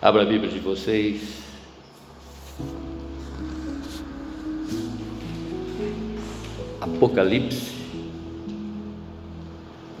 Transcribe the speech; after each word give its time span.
Abra 0.00 0.22
a 0.22 0.26
Bíblia 0.26 0.50
de 0.50 0.58
vocês. 0.58 1.22
Apocalipse, 6.78 7.72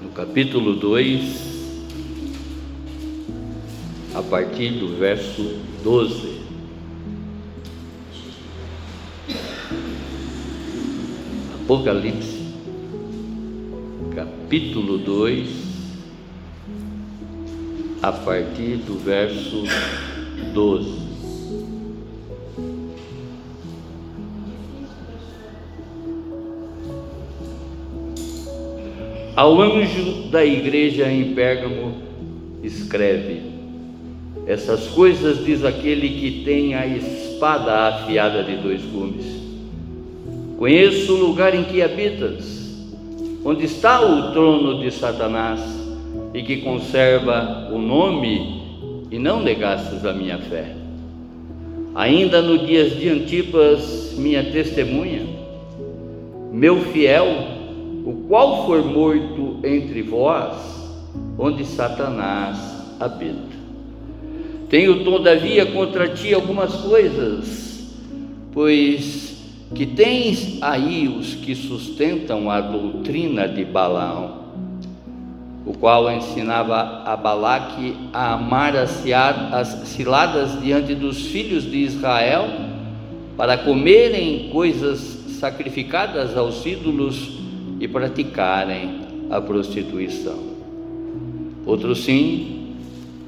no 0.02 0.10
capítulo 0.10 0.74
2, 0.76 1.46
a 4.14 4.22
partir 4.22 4.72
do 4.78 4.98
verso 4.98 5.60
12. 5.82 6.40
Apocalipse, 11.64 12.54
capítulo 14.14 14.98
2, 14.98 15.65
a 18.06 18.12
partir 18.12 18.76
do 18.76 18.96
verso 19.00 19.64
12. 20.54 21.06
Ao 29.34 29.60
anjo 29.60 30.30
da 30.30 30.44
igreja 30.44 31.10
em 31.10 31.34
Pérgamo, 31.34 31.96
escreve: 32.62 33.42
Essas 34.46 34.86
coisas 34.86 35.44
diz 35.44 35.64
aquele 35.64 36.08
que 36.08 36.44
tem 36.44 36.76
a 36.76 36.86
espada 36.86 37.88
afiada 37.88 38.44
de 38.44 38.56
dois 38.58 38.82
gumes. 38.82 39.26
Conheço 40.56 41.12
o 41.12 41.26
lugar 41.26 41.56
em 41.56 41.64
que 41.64 41.82
habitas, 41.82 42.86
onde 43.44 43.64
está 43.64 44.00
o 44.00 44.30
trono 44.30 44.78
de 44.78 44.92
Satanás, 44.92 45.75
e 46.36 46.42
que 46.42 46.58
conserva 46.58 47.70
o 47.72 47.78
nome, 47.78 48.60
e 49.10 49.18
não 49.18 49.40
negastes 49.40 50.04
a 50.04 50.12
minha 50.12 50.36
fé. 50.36 50.76
Ainda 51.94 52.42
no 52.42 52.58
dias 52.58 52.94
de 52.94 53.08
Antipas, 53.08 54.14
minha 54.18 54.44
testemunha, 54.44 55.22
meu 56.52 56.82
fiel, 56.92 57.24
o 58.04 58.26
qual 58.28 58.66
for 58.66 58.84
morto 58.84 59.60
entre 59.64 60.02
vós, 60.02 60.54
onde 61.38 61.64
Satanás 61.64 62.58
habita. 63.00 63.56
Tenho 64.68 65.04
todavia 65.04 65.64
contra 65.64 66.06
ti 66.06 66.34
algumas 66.34 66.74
coisas, 66.82 67.96
pois 68.52 69.42
que 69.74 69.86
tens 69.86 70.58
aí 70.60 71.08
os 71.08 71.34
que 71.34 71.54
sustentam 71.54 72.50
a 72.50 72.60
doutrina 72.60 73.48
de 73.48 73.64
Balaão, 73.64 74.45
o 75.66 75.74
qual 75.74 76.08
ensinava 76.12 77.02
a 77.04 77.16
Balaque 77.16 77.96
a 78.12 78.34
amar 78.34 78.76
as 78.76 79.02
ciladas 79.84 80.62
diante 80.62 80.94
dos 80.94 81.26
filhos 81.26 81.68
de 81.68 81.78
Israel, 81.78 82.48
para 83.36 83.58
comerem 83.58 84.48
coisas 84.50 84.98
sacrificadas 85.40 86.36
aos 86.36 86.64
ídolos 86.64 87.32
e 87.80 87.88
praticarem 87.88 89.00
a 89.28 89.40
prostituição. 89.40 90.38
Outro 91.66 91.96
sim, 91.96 92.76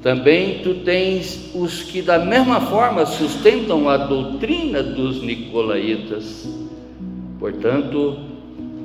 também 0.01 0.59
tu 0.63 0.75
tens 0.75 1.51
os 1.53 1.83
que 1.83 2.01
da 2.01 2.17
mesma 2.17 2.61
forma 2.61 3.05
sustentam 3.05 3.89
a 3.89 3.97
doutrina 3.97 4.81
dos 4.81 5.21
nicolaítas. 5.21 6.47
Portanto, 7.37 8.17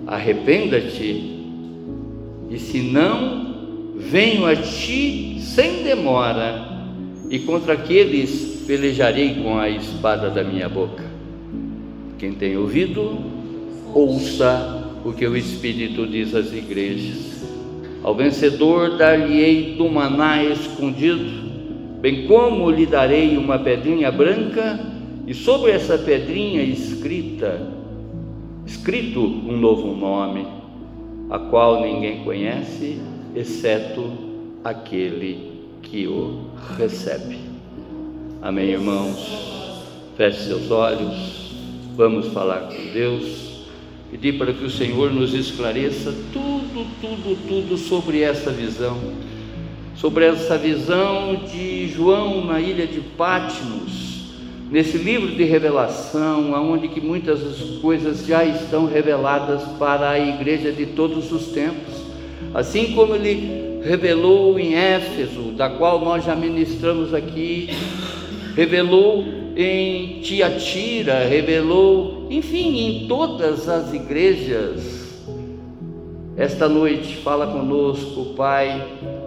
arrependa-te, 0.08 1.33
e 2.54 2.58
se 2.58 2.80
não, 2.82 3.94
venho 3.96 4.46
a 4.46 4.54
ti 4.54 5.38
sem 5.40 5.82
demora, 5.82 6.72
e 7.28 7.40
contra 7.40 7.72
aqueles 7.72 8.62
pelejarei 8.64 9.34
com 9.42 9.58
a 9.58 9.68
espada 9.68 10.30
da 10.30 10.44
minha 10.44 10.68
boca. 10.68 11.02
Quem 12.16 12.32
tem 12.32 12.56
ouvido, 12.56 13.18
ouça 13.92 14.84
o 15.04 15.12
que 15.12 15.26
o 15.26 15.36
Espírito 15.36 16.06
diz 16.06 16.32
às 16.32 16.52
igrejas. 16.52 17.44
Ao 18.04 18.14
vencedor 18.14 18.96
dar-lhe-ei 18.96 19.74
do 19.76 19.88
maná 19.88 20.44
escondido, 20.44 21.50
bem 22.00 22.24
como 22.28 22.70
lhe 22.70 22.86
darei 22.86 23.36
uma 23.36 23.58
pedrinha 23.58 24.12
branca, 24.12 24.78
e 25.26 25.34
sobre 25.34 25.72
essa 25.72 25.98
pedrinha 25.98 26.62
escrita, 26.62 27.68
escrito 28.64 29.20
um 29.20 29.56
novo 29.56 29.96
nome, 29.96 30.46
a 31.30 31.38
qual 31.38 31.82
ninguém 31.82 32.24
conhece, 32.24 33.00
exceto 33.34 34.12
aquele 34.62 35.60
que 35.82 36.06
o 36.06 36.50
recebe. 36.76 37.38
Amém, 38.42 38.70
irmãos? 38.70 39.44
Feche 40.16 40.44
seus 40.44 40.70
olhos, 40.70 41.54
vamos 41.96 42.28
falar 42.28 42.68
com 42.68 42.92
Deus 42.92 43.44
pedir 44.14 44.38
para 44.38 44.52
que 44.52 44.64
o 44.64 44.70
Senhor 44.70 45.12
nos 45.12 45.34
esclareça 45.34 46.14
tudo, 46.32 46.86
tudo, 47.00 47.36
tudo 47.48 47.76
sobre 47.76 48.20
essa 48.20 48.52
visão, 48.52 48.96
sobre 49.96 50.24
essa 50.24 50.56
visão 50.56 51.34
de 51.34 51.88
João 51.88 52.44
na 52.44 52.60
ilha 52.60 52.86
de 52.86 53.00
Patmos, 53.00 54.03
nesse 54.74 54.98
livro 54.98 55.28
de 55.28 55.44
revelação, 55.44 56.52
aonde 56.52 56.88
que 56.88 57.00
muitas 57.00 57.40
coisas 57.80 58.26
já 58.26 58.44
estão 58.44 58.86
reveladas 58.86 59.62
para 59.78 60.10
a 60.10 60.18
igreja 60.18 60.72
de 60.72 60.84
todos 60.84 61.30
os 61.30 61.52
tempos, 61.52 62.02
assim 62.52 62.92
como 62.92 63.14
ele 63.14 63.78
revelou 63.84 64.58
em 64.58 64.74
Éfeso, 64.74 65.52
da 65.52 65.70
qual 65.70 66.00
nós 66.00 66.24
já 66.24 66.34
ministramos 66.34 67.14
aqui, 67.14 67.70
revelou 68.56 69.24
em 69.56 70.18
Tiatira, 70.22 71.20
revelou, 71.20 72.26
enfim, 72.28 72.76
em 72.76 73.06
todas 73.06 73.68
as 73.68 73.94
igrejas. 73.94 75.22
Esta 76.36 76.68
noite 76.68 77.18
fala 77.18 77.46
conosco, 77.46 78.34
Pai, 78.34 78.82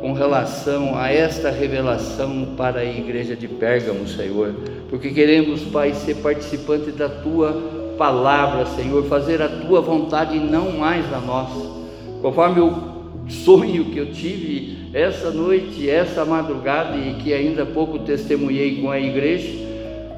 com 0.07 0.13
relação 0.13 0.97
a 0.97 1.11
esta 1.11 1.51
revelação 1.51 2.53
para 2.55 2.79
a 2.79 2.85
igreja 2.85 3.35
de 3.35 3.45
Pérgamo, 3.45 4.07
Senhor, 4.07 4.55
porque 4.89 5.09
queremos, 5.09 5.59
Pai, 5.63 5.93
ser 5.93 6.15
participante 6.15 6.91
da 6.91 7.09
tua 7.09 7.51
palavra, 7.97 8.65
Senhor, 8.67 9.03
fazer 9.03 9.41
a 9.41 9.49
tua 9.49 9.81
vontade 9.81 10.37
e 10.37 10.39
não 10.39 10.71
mais 10.71 11.13
a 11.13 11.19
nossa. 11.19 11.59
Conforme 12.21 12.61
o 12.61 13.25
sonho 13.27 13.83
que 13.91 13.97
eu 13.97 14.13
tive 14.13 14.77
essa 14.93 15.29
noite, 15.29 15.89
essa 15.89 16.23
madrugada 16.23 16.95
e 16.95 17.15
que 17.15 17.33
ainda 17.33 17.63
há 17.63 17.65
pouco 17.65 17.99
testemunhei 17.99 18.81
com 18.81 18.89
a 18.89 18.97
igreja, 18.97 19.51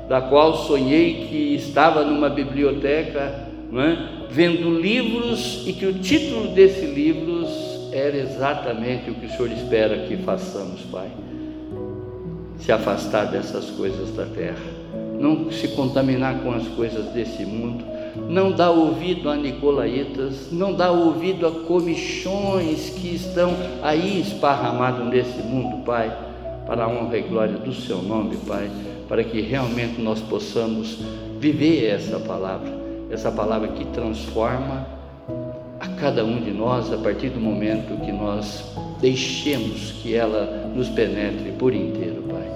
da 0.08 0.22
qual 0.22 0.56
sonhei 0.68 1.26
que 1.28 1.56
estava 1.56 2.04
numa 2.04 2.30
biblioteca, 2.30 3.50
é? 3.74 3.98
vendo 4.30 4.70
livros 4.70 5.64
e 5.66 5.74
que 5.74 5.88
o 5.88 5.94
título 5.94 6.50
desses 6.50 6.94
livros 6.94 7.79
era 7.92 8.16
exatamente 8.16 9.10
o 9.10 9.16
que 9.16 9.26
o 9.26 9.30
Senhor 9.30 9.52
espera 9.52 10.06
que 10.08 10.18
façamos, 10.18 10.82
Pai. 10.92 11.10
Se 12.60 12.72
afastar 12.72 13.26
dessas 13.26 13.70
coisas 13.72 14.12
da 14.16 14.26
terra, 14.26 14.58
não 15.20 15.52
se 15.52 15.70
contaminar 15.70 16.40
com 16.42 16.52
as 16.52 16.68
coisas 16.68 17.06
desse 17.08 17.46
mundo, 17.46 17.84
não 18.28 18.52
dar 18.52 18.72
ouvido 18.72 19.30
a 19.30 19.36
nicolaítas, 19.36 20.52
não 20.52 20.74
dar 20.74 20.92
ouvido 20.92 21.48
a 21.48 21.52
comichões 21.52 22.90
que 22.90 23.16
estão 23.16 23.54
aí 23.82 24.22
esparramados 24.22 25.08
nesse 25.08 25.42
mundo, 25.42 25.84
Pai, 25.84 26.16
para 26.66 26.86
a 26.86 26.88
honra 26.88 27.18
e 27.18 27.22
glória 27.22 27.58
do 27.58 27.74
Seu 27.74 28.02
nome, 28.02 28.38
Pai. 28.48 28.70
Para 29.08 29.24
que 29.24 29.42
realmente 29.42 30.00
nós 30.00 30.22
possamos 30.22 31.00
viver 31.40 31.86
essa 31.88 32.20
palavra, 32.20 32.70
essa 33.10 33.32
palavra 33.32 33.70
que 33.70 33.86
transforma 33.86 34.99
a 35.80 35.88
cada 36.00 36.26
um 36.26 36.42
de 36.42 36.52
nós 36.52 36.92
a 36.92 36.98
partir 36.98 37.30
do 37.30 37.40
momento 37.40 38.00
que 38.04 38.12
nós 38.12 38.64
deixemos 39.00 39.94
que 40.02 40.14
ela 40.14 40.70
nos 40.76 40.90
penetre 40.90 41.52
por 41.58 41.74
inteiro, 41.74 42.24
Pai. 42.24 42.52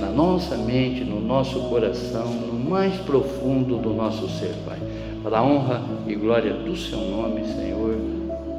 Na 0.00 0.10
nossa 0.10 0.56
mente, 0.56 1.02
no 1.02 1.20
nosso 1.20 1.60
coração, 1.68 2.26
no 2.26 2.70
mais 2.70 2.94
profundo 3.00 3.78
do 3.78 3.92
nosso 3.92 4.28
ser, 4.38 4.54
Pai. 4.64 4.78
Para 5.22 5.38
a 5.38 5.42
honra 5.42 5.82
e 6.06 6.14
glória 6.14 6.52
do 6.52 6.76
Seu 6.76 6.98
nome, 6.98 7.44
Senhor. 7.44 7.96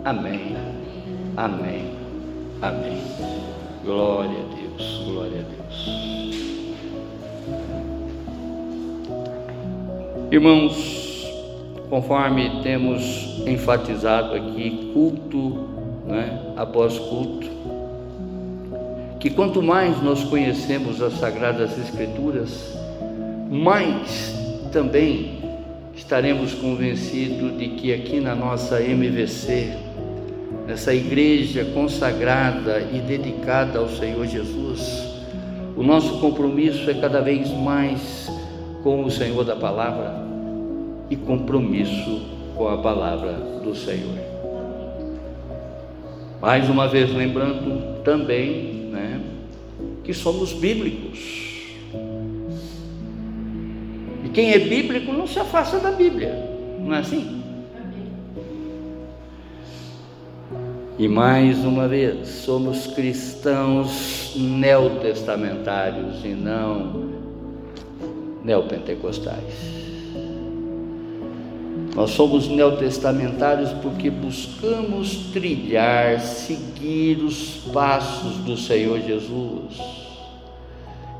Amém. 0.03 0.55
Amém. 1.37 1.85
Amém. 2.61 3.01
Glória 3.85 4.31
a 4.31 4.55
Deus. 4.55 5.03
Glória 5.05 5.39
a 5.39 5.43
Deus. 5.43 5.97
Irmãos, 10.29 11.06
conforme 11.89 12.61
temos 12.63 13.41
enfatizado 13.47 14.33
aqui, 14.35 14.91
culto 14.93 15.67
né, 16.05 16.53
após 16.55 16.97
culto, 16.97 17.47
que 19.19 19.29
quanto 19.29 19.61
mais 19.61 20.01
nós 20.03 20.23
conhecemos 20.23 21.01
as 21.01 21.13
Sagradas 21.13 21.77
Escrituras, 21.77 22.77
mais 23.49 24.35
também 24.71 25.39
estaremos 25.95 26.53
convencidos 26.53 27.57
de 27.57 27.69
que 27.69 27.93
aqui 27.93 28.19
na 28.19 28.35
nossa 28.35 28.81
MVC, 28.81 29.73
nessa 30.67 30.93
igreja 30.93 31.65
consagrada 31.73 32.81
e 32.93 32.99
dedicada 32.99 33.79
ao 33.79 33.89
Senhor 33.89 34.25
Jesus, 34.27 35.07
O 35.77 35.83
nosso 35.83 36.19
compromisso 36.19 36.89
é 36.89 36.95
cada 36.95 37.21
vez 37.21 37.51
mais 37.51 38.27
com 38.81 39.03
o 39.03 39.11
Senhor 39.11 39.43
da 39.43 39.55
palavra 39.55 40.26
e 41.09 41.15
compromisso 41.15 42.21
com 42.55 42.67
a 42.67 42.77
palavra 42.77 43.33
do 43.63 43.75
Senhor. 43.75 44.17
Mais 46.41 46.69
uma 46.69 46.87
vez 46.87 47.13
lembrando 47.13 48.03
também, 48.03 48.89
né, 48.91 49.21
que 50.03 50.13
somos 50.13 50.53
bíblicos. 50.53 51.19
E 54.23 54.29
quem 54.29 54.51
é 54.51 54.59
bíblico 54.59 55.11
não 55.11 55.27
se 55.27 55.39
afasta 55.39 55.79
da 55.79 55.91
Bíblia, 55.91 56.33
não 56.79 56.93
é 56.93 56.99
assim? 56.99 57.43
E 60.99 61.07
mais 61.07 61.63
uma 61.63 61.87
vez, 61.87 62.27
somos 62.27 62.87
cristãos 62.87 64.33
neotestamentários 64.35 66.25
e 66.25 66.29
não 66.29 67.11
neopentecostais. 68.43 69.76
Nós 71.97 72.11
somos 72.11 72.47
neotestamentários 72.47 73.71
porque 73.81 74.09
buscamos 74.11 75.31
trilhar, 75.33 76.19
seguir 76.19 77.23
os 77.23 77.61
passos 77.73 78.37
do 78.37 78.55
Senhor 78.55 79.01
Jesus. 79.01 79.81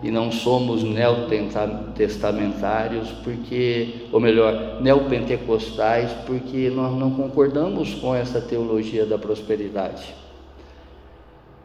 E 0.03 0.12
não 0.12 0.31
somos 0.31 0.83
neotestamentários 0.83 3.09
porque, 3.24 4.06
ou 4.12 4.19
melhor, 4.19 4.79
neopentecostais, 4.79 6.12
porque 6.27 6.69
nós 6.69 6.95
não 6.95 7.09
concordamos 7.09 7.95
com 7.95 8.13
essa 8.13 8.39
teologia 8.39 9.03
da 9.03 9.18
prosperidade. 9.18 10.13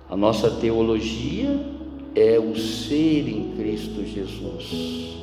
A 0.09 0.17
nossa 0.17 0.53
teologia 0.53 1.61
é 2.15 2.39
o 2.39 2.57
ser 2.57 3.29
em 3.29 3.53
Cristo 3.59 4.07
Jesus 4.07 5.21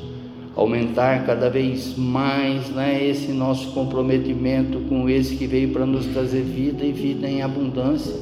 aumentar 0.56 1.26
cada 1.26 1.50
vez 1.50 1.96
mais 1.98 2.70
né, 2.70 3.06
esse 3.06 3.32
nosso 3.32 3.72
comprometimento 3.72 4.80
com 4.90 5.10
esse 5.10 5.36
que 5.36 5.48
veio 5.48 5.70
para 5.70 5.86
nos 5.86 6.06
trazer 6.08 6.42
vida 6.42 6.84
e 6.84 6.92
vida 6.92 7.30
em 7.30 7.42
abundância. 7.42 8.16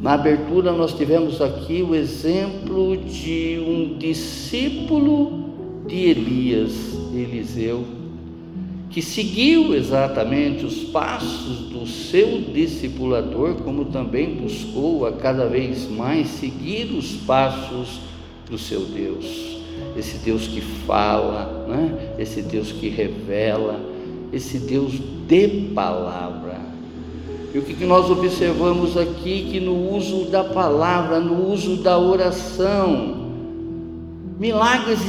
Na 0.00 0.14
abertura, 0.14 0.72
nós 0.72 0.94
tivemos 0.94 1.42
aqui 1.42 1.82
o 1.82 1.94
exemplo 1.94 2.96
de 2.96 3.58
um 3.60 3.98
discípulo 3.98 5.84
de 5.86 5.96
Elias, 5.96 6.72
Eliseu, 7.12 7.84
que 8.90 9.02
seguiu 9.02 9.74
exatamente 9.74 10.64
os 10.64 10.84
passos 10.84 11.68
do 11.70 11.86
seu 11.86 12.40
discipulador, 12.40 13.56
como 13.56 13.86
também 13.86 14.36
buscou 14.36 15.04
a 15.06 15.12
cada 15.12 15.46
vez 15.46 15.90
mais 15.90 16.28
seguir 16.28 16.92
os 16.96 17.16
passos 17.26 18.00
do 18.48 18.56
seu 18.56 18.80
Deus 18.86 19.57
esse 19.96 20.18
Deus 20.18 20.46
que 20.46 20.60
fala, 20.60 21.66
né? 21.68 22.14
esse 22.18 22.42
Deus 22.42 22.72
que 22.72 22.88
revela, 22.88 23.80
esse 24.32 24.58
Deus 24.58 24.92
de 25.26 25.70
palavra. 25.74 26.58
E 27.52 27.58
o 27.58 27.62
que 27.62 27.84
nós 27.84 28.10
observamos 28.10 28.96
aqui 28.96 29.48
que 29.50 29.60
no 29.60 29.94
uso 29.94 30.26
da 30.26 30.44
palavra, 30.44 31.18
no 31.18 31.50
uso 31.50 31.76
da 31.76 31.98
oração, 31.98 33.28
milagres 34.38 35.00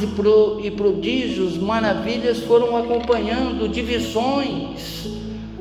e 0.64 0.72
prodígios, 0.72 1.58
maravilhas 1.58 2.40
foram 2.40 2.76
acompanhando 2.76 3.68
de 3.70 3.82
visões, 3.82 5.08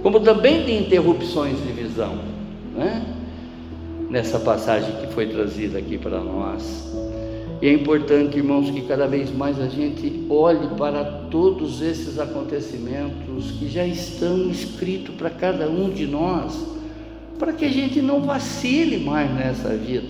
como 0.02 0.20
também 0.20 0.64
de 0.64 0.72
interrupções 0.72 1.56
de 1.58 1.72
visão, 1.72 2.18
né? 2.74 3.04
nessa 4.08 4.38
passagem 4.38 4.90
que 5.00 5.12
foi 5.12 5.26
trazida 5.26 5.78
aqui 5.78 5.98
para 5.98 6.20
nós. 6.20 6.86
E 7.60 7.66
é 7.66 7.72
importante, 7.72 8.36
irmãos, 8.36 8.70
que 8.70 8.82
cada 8.82 9.06
vez 9.06 9.30
mais 9.32 9.60
a 9.60 9.66
gente 9.66 10.24
olhe 10.30 10.68
para 10.76 11.04
todos 11.28 11.82
esses 11.82 12.18
acontecimentos 12.18 13.50
que 13.58 13.68
já 13.68 13.84
estão 13.84 14.48
escritos 14.48 15.14
para 15.16 15.28
cada 15.28 15.68
um 15.68 15.90
de 15.90 16.06
nós, 16.06 16.64
para 17.36 17.52
que 17.52 17.64
a 17.64 17.68
gente 17.68 18.00
não 18.00 18.22
vacile 18.22 18.98
mais 18.98 19.34
nessa 19.34 19.70
vida. 19.70 20.06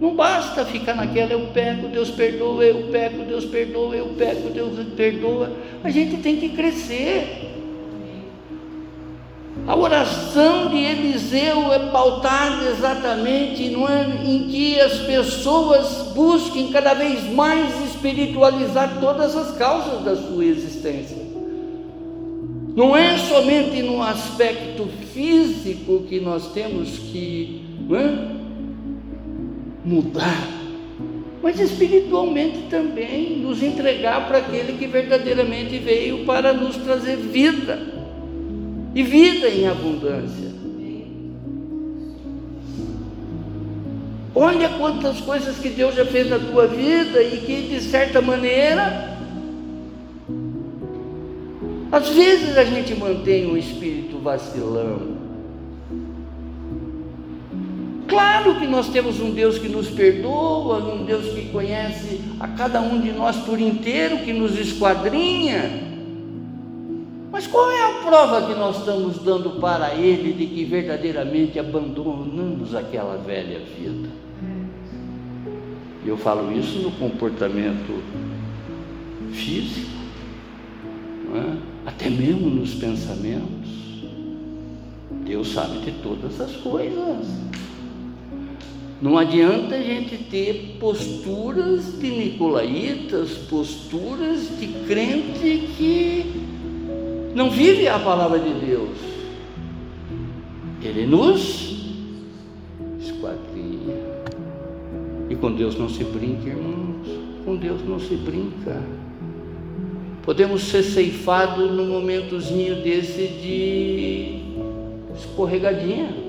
Não 0.00 0.16
basta 0.16 0.64
ficar 0.64 0.94
naquela, 0.94 1.32
eu 1.32 1.48
pego, 1.48 1.88
Deus 1.88 2.10
perdoa, 2.10 2.64
eu 2.64 2.88
pego, 2.90 3.24
Deus 3.24 3.44
perdoa, 3.44 3.94
eu 3.94 4.06
pego, 4.18 4.50
Deus 4.50 4.86
perdoa. 4.96 5.52
A 5.82 5.90
gente 5.90 6.16
tem 6.16 6.36
que 6.36 6.48
crescer. 6.50 7.43
A 9.66 9.74
oração 9.74 10.68
de 10.68 10.76
Eliseu 10.76 11.72
é 11.72 11.78
pautada 11.90 12.68
exatamente 12.68 13.70
no 13.70 13.86
ano 13.86 14.22
em 14.22 14.46
que 14.46 14.78
as 14.78 14.98
pessoas 14.98 16.12
busquem 16.14 16.70
cada 16.70 16.92
vez 16.92 17.24
mais 17.32 17.82
espiritualizar 17.82 18.98
todas 19.00 19.34
as 19.34 19.56
causas 19.56 20.04
da 20.04 20.14
sua 20.16 20.44
existência. 20.44 21.16
Não 22.76 22.94
é 22.94 23.16
somente 23.16 23.82
no 23.82 24.02
aspecto 24.02 24.86
físico 25.14 26.04
que 26.08 26.20
nós 26.20 26.52
temos 26.52 26.98
que 26.98 27.64
é? 27.90 28.34
mudar, 29.82 30.46
mas 31.42 31.58
espiritualmente 31.58 32.66
também 32.68 33.38
nos 33.38 33.62
entregar 33.62 34.26
para 34.26 34.38
aquele 34.38 34.74
que 34.74 34.86
verdadeiramente 34.86 35.78
veio 35.78 36.26
para 36.26 36.52
nos 36.52 36.76
trazer 36.76 37.16
vida 37.16 37.93
e 38.94 39.02
vida 39.02 39.48
em 39.48 39.66
abundância. 39.66 40.54
Olha 44.34 44.68
quantas 44.70 45.20
coisas 45.20 45.58
que 45.58 45.68
Deus 45.68 45.94
já 45.94 46.04
fez 46.04 46.28
na 46.28 46.38
tua 46.38 46.66
vida 46.66 47.22
e 47.22 47.38
que, 47.38 47.68
de 47.68 47.80
certa 47.80 48.20
maneira, 48.20 49.16
às 51.92 52.08
vezes 52.08 52.58
a 52.58 52.64
gente 52.64 52.94
mantém 52.96 53.46
o 53.46 53.56
espírito 53.56 54.18
vacilando. 54.18 55.14
Claro 58.08 58.56
que 58.58 58.66
nós 58.66 58.88
temos 58.88 59.20
um 59.20 59.30
Deus 59.30 59.58
que 59.58 59.68
nos 59.68 59.88
perdoa, 59.88 60.78
um 60.94 61.04
Deus 61.04 61.32
que 61.32 61.50
conhece 61.50 62.20
a 62.40 62.48
cada 62.48 62.80
um 62.80 63.00
de 63.00 63.12
nós 63.12 63.36
por 63.36 63.60
inteiro, 63.60 64.18
que 64.18 64.32
nos 64.32 64.58
esquadrinha. 64.58 65.93
Mas 67.34 67.48
qual 67.48 67.68
é 67.68 67.82
a 67.82 67.94
prova 67.94 68.46
que 68.46 68.54
nós 68.54 68.78
estamos 68.78 69.18
dando 69.18 69.58
para 69.58 69.92
ele 69.92 70.32
de 70.32 70.46
que 70.46 70.64
verdadeiramente 70.64 71.58
abandonamos 71.58 72.76
aquela 72.76 73.16
velha 73.16 73.58
vida? 73.58 74.08
Eu 76.06 76.16
falo 76.16 76.56
isso 76.56 76.78
no 76.78 76.92
comportamento 76.92 78.00
físico, 79.32 79.90
é? 81.34 81.56
até 81.84 82.08
mesmo 82.08 82.48
nos 82.48 82.74
pensamentos. 82.74 84.04
Deus 85.24 85.54
sabe 85.54 85.80
de 85.80 85.90
todas 85.90 86.40
as 86.40 86.54
coisas. 86.54 87.26
Não 89.02 89.18
adianta 89.18 89.74
a 89.74 89.82
gente 89.82 90.18
ter 90.30 90.76
posturas 90.78 91.98
de 91.98 92.10
nicolaítas, 92.10 93.30
posturas 93.48 94.56
de 94.60 94.68
crente 94.86 95.68
que 95.76 96.53
não 97.34 97.50
vive 97.50 97.88
a 97.88 97.98
palavra 97.98 98.38
de 98.38 98.54
Deus. 98.54 98.96
Ele 100.82 101.06
nos 101.06 101.74
esquadrinha. 103.00 103.96
E 105.28 105.36
com 105.36 105.52
Deus 105.52 105.78
não 105.78 105.88
se 105.88 106.04
brinca, 106.04 106.48
irmãos. 106.48 107.08
Com 107.44 107.56
Deus 107.56 107.82
não 107.86 107.98
se 107.98 108.14
brinca. 108.16 108.82
Podemos 110.22 110.62
ser 110.62 110.82
ceifados 110.82 111.70
num 111.70 111.88
momentozinho 111.88 112.82
desse 112.82 113.26
de 113.26 114.44
escorregadinha. 115.18 116.24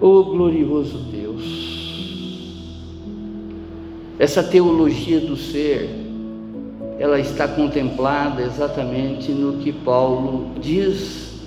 Oh 0.00 0.22
glorioso 0.24 0.98
Deus, 1.10 1.73
essa 4.24 4.42
teologia 4.42 5.20
do 5.20 5.36
ser, 5.36 5.86
ela 6.98 7.20
está 7.20 7.46
contemplada 7.46 8.40
exatamente 8.40 9.30
no 9.30 9.58
que 9.58 9.70
Paulo 9.70 10.52
diz 10.62 11.42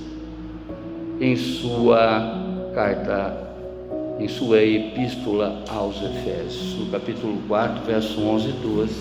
em 1.19 1.35
sua 1.35 2.69
carta, 2.75 3.35
em 4.19 4.27
sua 4.27 4.61
epístola 4.61 5.63
aos 5.67 5.95
Efésios, 6.03 6.75
no 6.75 6.91
capítulo 6.91 7.41
4, 7.47 7.83
verso 7.83 8.21
11 8.21 8.47
e 8.47 8.51
12. 8.51 8.93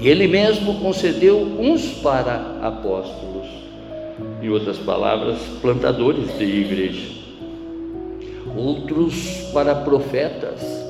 Ele 0.00 0.26
mesmo 0.26 0.80
concedeu 0.80 1.36
uns 1.36 1.86
para 2.00 2.58
apóstolos, 2.62 3.46
em 4.40 4.48
outras 4.48 4.78
palavras, 4.78 5.38
plantadores 5.60 6.38
de 6.38 6.44
igreja, 6.44 7.10
outros 8.56 9.50
para 9.52 9.74
profetas, 9.74 10.81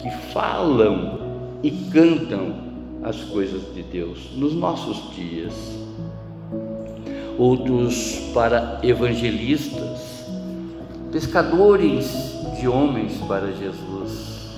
que 0.00 0.10
falam 0.32 1.18
e 1.62 1.70
cantam 1.92 2.54
as 3.02 3.16
coisas 3.24 3.62
de 3.74 3.82
Deus 3.82 4.30
nos 4.36 4.54
nossos 4.54 5.14
dias. 5.14 5.54
outros 7.38 8.30
para 8.34 8.80
evangelistas, 8.82 10.26
pescadores 11.10 12.38
de 12.60 12.68
homens 12.68 13.16
para 13.26 13.50
Jesus, 13.52 14.50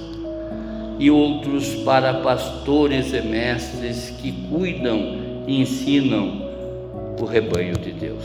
e 0.98 1.08
outros 1.10 1.76
para 1.84 2.14
pastores 2.14 3.12
e 3.12 3.22
mestres 3.22 4.10
que 4.20 4.32
cuidam 4.48 4.98
e 5.46 5.60
ensinam 5.60 6.42
o 7.20 7.24
rebanho 7.24 7.76
de 7.78 7.92
Deus, 7.92 8.24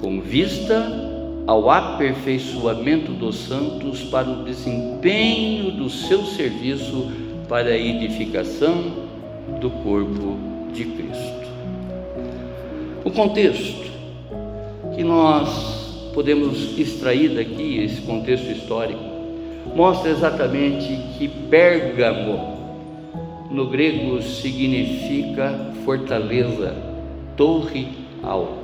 com 0.00 0.22
vista 0.22 1.03
ao 1.46 1.70
aperfeiçoamento 1.70 3.12
dos 3.12 3.36
santos 3.36 4.02
para 4.04 4.28
o 4.30 4.44
desempenho 4.44 5.72
do 5.72 5.90
seu 5.90 6.24
serviço 6.24 7.10
para 7.48 7.68
a 7.68 7.78
edificação 7.78 9.04
do 9.60 9.68
corpo 9.70 10.38
de 10.72 10.84
Cristo. 10.86 11.44
O 13.04 13.10
contexto 13.10 13.92
que 14.96 15.04
nós 15.04 16.10
podemos 16.14 16.78
extrair 16.78 17.34
daqui, 17.34 17.78
esse 17.84 18.00
contexto 18.02 18.50
histórico, 18.50 19.02
mostra 19.74 20.10
exatamente 20.10 20.98
que 21.18 21.28
Pérgamo, 21.28 22.54
no 23.50 23.66
grego, 23.68 24.22
significa 24.22 25.72
fortaleza, 25.84 26.74
torre 27.36 27.88
alta. 28.22 28.63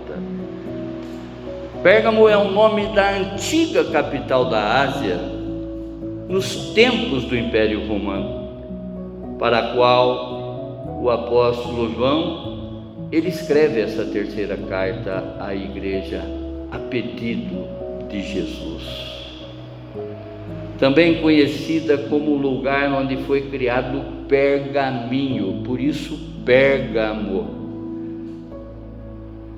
Pérgamo 1.82 2.28
é 2.28 2.36
o 2.36 2.50
nome 2.50 2.88
da 2.88 3.10
antiga 3.10 3.84
capital 3.84 4.50
da 4.50 4.82
Ásia, 4.82 5.16
nos 6.28 6.74
tempos 6.74 7.24
do 7.24 7.34
Império 7.34 7.88
Romano, 7.88 9.36
para 9.38 9.58
a 9.58 9.74
qual 9.74 11.00
o 11.00 11.08
apóstolo 11.08 11.90
João 11.94 13.08
ele 13.10 13.28
escreve 13.30 13.80
essa 13.80 14.04
terceira 14.04 14.58
carta 14.58 15.36
à 15.40 15.54
igreja 15.54 16.22
a 16.70 16.78
pedido 16.78 17.66
de 18.10 18.22
Jesus. 18.22 19.10
Também 20.78 21.22
conhecida 21.22 21.96
como 21.96 22.32
o 22.32 22.38
lugar 22.38 22.92
onde 22.92 23.16
foi 23.24 23.48
criado 23.48 24.02
pergaminho, 24.28 25.62
por 25.64 25.80
isso 25.80 26.28
Pérgamo. 26.44 27.59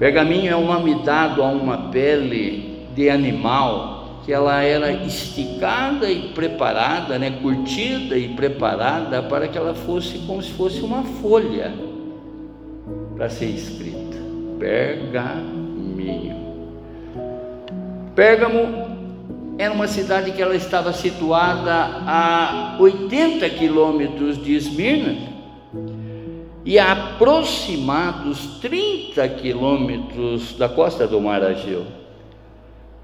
Pergaminho 0.02 0.50
é 0.50 0.56
o 0.56 0.64
nome 0.64 0.96
dado 1.04 1.44
a 1.44 1.46
uma 1.46 1.78
pele 1.92 2.88
de 2.92 3.08
animal 3.08 4.18
que 4.24 4.32
ela 4.32 4.60
era 4.60 4.90
esticada 4.90 6.10
e 6.10 6.30
preparada, 6.30 7.20
né, 7.20 7.38
curtida 7.40 8.18
e 8.18 8.30
preparada 8.30 9.22
para 9.22 9.46
que 9.46 9.56
ela 9.56 9.74
fosse 9.74 10.18
como 10.26 10.42
se 10.42 10.50
fosse 10.54 10.80
uma 10.80 11.04
folha 11.04 11.72
para 13.14 13.30
ser 13.30 13.44
escrita. 13.44 14.16
Pergaminho. 14.58 16.36
Pérgamo 18.16 19.54
era 19.56 19.72
uma 19.72 19.86
cidade 19.86 20.32
que 20.32 20.42
ela 20.42 20.56
estava 20.56 20.92
situada 20.92 21.72
a 21.72 22.76
80 22.80 23.48
quilômetros 23.50 24.42
de 24.42 24.56
Esmirna 24.56 25.31
e 26.64 26.78
a 26.78 26.92
aproximados 26.92 28.58
30 28.60 29.28
quilômetros 29.30 30.52
da 30.56 30.68
costa 30.68 31.06
do 31.06 31.20
Mar 31.20 31.42
Ageu. 31.42 31.84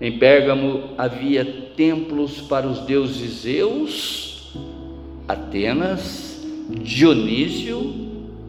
Em 0.00 0.19
Pérgamo 0.19 0.91
havia 0.97 1.45
templos 1.77 2.41
para 2.41 2.67
os 2.67 2.81
deuses 2.81 3.43
Zeus, 3.43 4.53
Atenas, 5.27 6.41
Dionísio, 6.71 7.95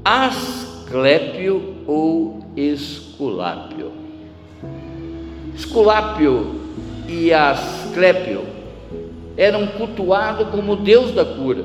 As 0.05 0.69
Asclépio 0.89 1.75
ou 1.85 2.39
Esculápio. 2.57 3.91
Esculápio 5.53 6.61
e 7.07 7.31
Asclépio 7.31 8.43
eram 9.37 9.67
cultuados 9.67 10.49
como 10.49 10.75
Deus 10.75 11.11
da 11.11 11.23
cura. 11.23 11.63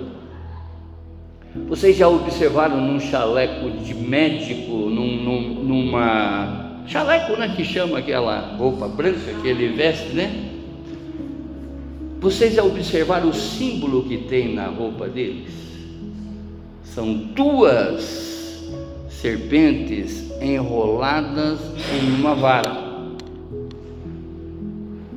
Vocês 1.69 1.97
já 1.97 2.09
observaram 2.09 2.81
num 2.81 2.99
chaleco 2.99 3.71
de 3.71 3.95
médico, 3.95 4.73
num, 4.73 5.23
num, 5.23 5.41
numa 5.63 6.83
chaleco, 6.87 7.37
né, 7.37 7.55
que 7.55 7.65
chama 7.65 7.99
aquela 7.99 8.57
roupa 8.57 8.89
branca 8.89 9.33
que 9.41 9.49
ele 9.49 9.69
veste, 9.69 10.09
né? 10.15 10.51
Vocês 12.21 12.55
já 12.55 12.65
observaram 12.65 13.29
o 13.29 13.35
símbolo 13.35 14.03
que 14.05 14.19
tem 14.19 14.55
na 14.55 14.67
roupa 14.67 15.07
deles? 15.09 15.53
São 16.83 17.15
duas 17.15 18.69
serpentes 19.09 20.31
enroladas 20.41 21.61
em 21.93 22.21
uma 22.21 22.35
vara, 22.35 22.84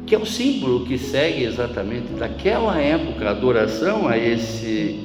que 0.07 0.15
é 0.15 0.17
o 0.17 0.25
símbolo 0.25 0.85
que 0.85 0.97
segue 0.97 1.43
exatamente 1.43 2.13
daquela 2.13 2.79
época 2.79 3.27
a 3.27 3.31
adoração 3.31 4.07
a 4.07 4.17
esse 4.17 5.01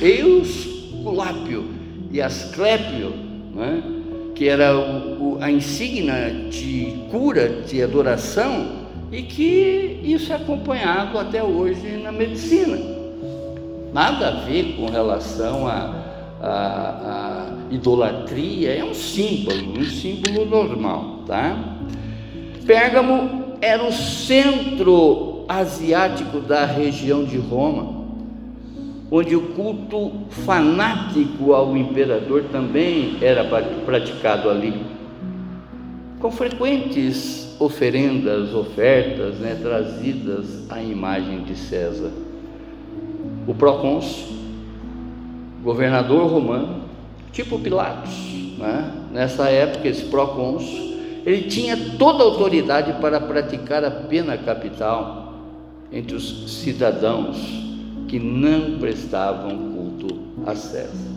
Eusculápio 0.00 1.64
e 2.12 2.22
Asclépio, 2.22 3.12
né? 3.54 3.82
que 4.34 4.48
era 4.48 4.78
o, 4.78 5.34
o, 5.34 5.38
a 5.42 5.50
insígnia 5.50 6.30
de 6.48 6.94
cura, 7.10 7.62
de 7.66 7.82
adoração, 7.82 8.86
e 9.10 9.22
que 9.22 10.00
isso 10.04 10.32
é 10.32 10.36
acompanhado 10.36 11.18
até 11.18 11.42
hoje 11.42 11.96
na 12.02 12.12
medicina. 12.12 12.78
Nada 13.92 14.28
a 14.28 14.30
ver 14.44 14.76
com 14.76 14.86
relação 14.86 15.66
a 15.66 16.06
a, 16.40 16.48
a 16.48 17.74
idolatria 17.74 18.72
é 18.72 18.84
um 18.84 18.94
símbolo, 18.94 19.78
um 19.78 19.84
símbolo 19.84 20.44
normal, 20.46 21.22
tá? 21.26 21.56
Pérgamo 22.66 23.45
era 23.60 23.82
o 23.84 23.92
centro 23.92 25.44
asiático 25.48 26.40
da 26.40 26.64
região 26.64 27.24
de 27.24 27.38
Roma, 27.38 28.04
onde 29.10 29.36
o 29.36 29.40
culto 29.54 30.12
fanático 30.30 31.52
ao 31.52 31.76
imperador 31.76 32.44
também 32.50 33.16
era 33.20 33.44
praticado 33.84 34.50
ali, 34.50 34.84
com 36.20 36.30
frequentes 36.30 37.56
oferendas, 37.58 38.52
ofertas 38.54 39.36
né, 39.38 39.58
trazidas 39.60 40.70
à 40.70 40.82
imagem 40.82 41.42
de 41.42 41.56
César. 41.56 42.10
O 43.46 43.54
procônsul 43.54 44.36
governador 45.62 46.30
romano, 46.30 46.82
tipo 47.32 47.58
Pilatos, 47.58 48.12
né? 48.56 48.90
nessa 49.12 49.48
época, 49.48 49.88
esse 49.88 50.04
procônsul, 50.04 50.95
ele 51.26 51.42
tinha 51.48 51.76
toda 51.98 52.22
a 52.22 52.26
autoridade 52.26 53.00
para 53.00 53.20
praticar 53.20 53.84
a 53.84 53.90
pena 53.90 54.38
capital 54.38 55.34
entre 55.92 56.14
os 56.14 56.60
cidadãos 56.62 57.36
que 58.06 58.20
não 58.20 58.78
prestavam 58.78 59.72
culto 59.72 60.18
a 60.46 60.54
César. 60.54 61.16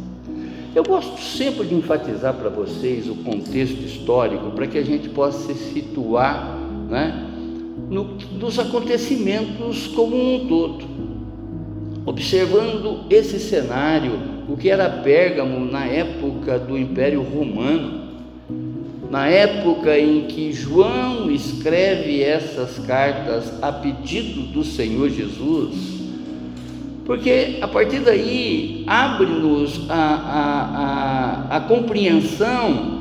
Eu 0.74 0.84
gosto 0.84 1.22
sempre 1.22 1.68
de 1.68 1.75
enfatizar 1.75 2.34
para 2.34 2.50
vocês 2.50 3.08
o 3.08 3.16
contexto 3.18 3.82
histórico 3.84 4.50
para 4.51 4.66
que 4.66 4.80
a 4.80 4.84
gente 4.84 5.10
possa 5.10 5.54
se 5.54 5.74
situar 5.74 6.58
né, 6.89 7.28
no, 7.88 8.18
nos 8.34 8.58
acontecimentos 8.58 9.88
como 9.88 10.16
um 10.16 10.48
todo. 10.48 10.86
Observando 12.06 13.06
esse 13.12 13.39
cenário 13.39 14.39
o 14.48 14.58
que 14.58 14.72
era 14.72 14.89
Pérgamo 14.89 15.60
na 15.63 15.86
época 15.86 16.58
do 16.58 16.75
Império 16.75 17.22
Romano, 17.22 17.99
na 19.10 19.28
época 19.28 19.98
em 19.98 20.25
que 20.28 20.54
João 20.54 21.32
escreve 21.32 22.22
essas 22.22 22.78
cartas 22.86 23.51
a 23.62 23.72
pedido 23.72 24.44
do 24.54 24.63
Senhor 24.63 25.10
Jesus, 25.10 26.00
porque 27.06 27.58
a 27.60 27.68
partir 27.68 28.01
daí 28.01 28.84
abre-nos 28.86 29.89
a, 29.89 29.96
a, 29.96 31.56
a, 31.56 31.58
a 31.58 31.60
compreensão 31.62 33.00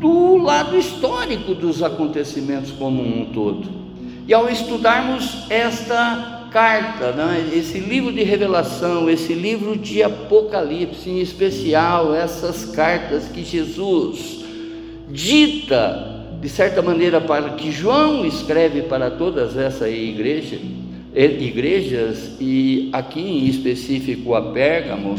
do 0.00 0.38
lado 0.38 0.76
histórico 0.76 1.54
dos 1.54 1.82
acontecimentos 1.82 2.70
como 2.72 3.02
um 3.02 3.26
todo. 3.26 3.68
E 4.26 4.32
ao 4.32 4.48
estudarmos 4.48 5.46
esta 5.50 6.33
carta, 6.54 7.10
né? 7.10 7.50
esse 7.52 7.80
livro 7.80 8.12
de 8.12 8.22
revelação, 8.22 9.10
esse 9.10 9.34
livro 9.34 9.76
de 9.76 10.04
Apocalipse, 10.04 11.10
em 11.10 11.18
especial 11.18 12.14
essas 12.14 12.66
cartas 12.66 13.24
que 13.24 13.42
Jesus 13.42 14.44
dita, 15.10 16.28
de 16.40 16.48
certa 16.48 16.80
maneira, 16.80 17.20
para 17.20 17.50
que 17.50 17.72
João 17.72 18.24
escreve 18.24 18.82
para 18.82 19.10
todas 19.10 19.56
essas 19.56 19.92
igrejas, 19.92 20.60
igrejas 21.12 22.36
e 22.40 22.88
aqui 22.92 23.20
em 23.20 23.48
específico 23.48 24.32
a 24.36 24.52
Pérgamo, 24.52 25.16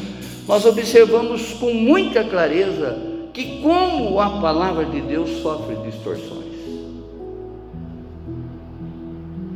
nós 0.48 0.66
observamos 0.66 1.52
com 1.60 1.74
muita 1.74 2.24
clareza 2.24 2.98
que 3.34 3.60
como 3.62 4.22
a 4.22 4.40
palavra 4.40 4.86
de 4.86 5.02
Deus 5.02 5.30
sofre 5.42 5.76
distorções. 5.86 6.45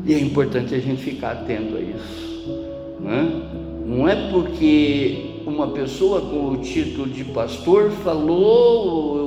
E 0.10 0.14
é 0.14 0.20
importante 0.20 0.76
a 0.76 0.80
gente 0.80 1.02
ficar 1.02 1.32
atento 1.32 1.78
a 1.78 1.80
isso. 1.80 3.00
Né? 3.00 3.42
Não 3.86 4.10
é 4.10 4.30
porque 4.32 5.36
uma 5.46 5.68
pessoa 5.68 6.20
com 6.22 6.50
o 6.50 6.58
título 6.58 7.08
de 7.08 7.24
pastor 7.24 7.92
falou 8.04 9.20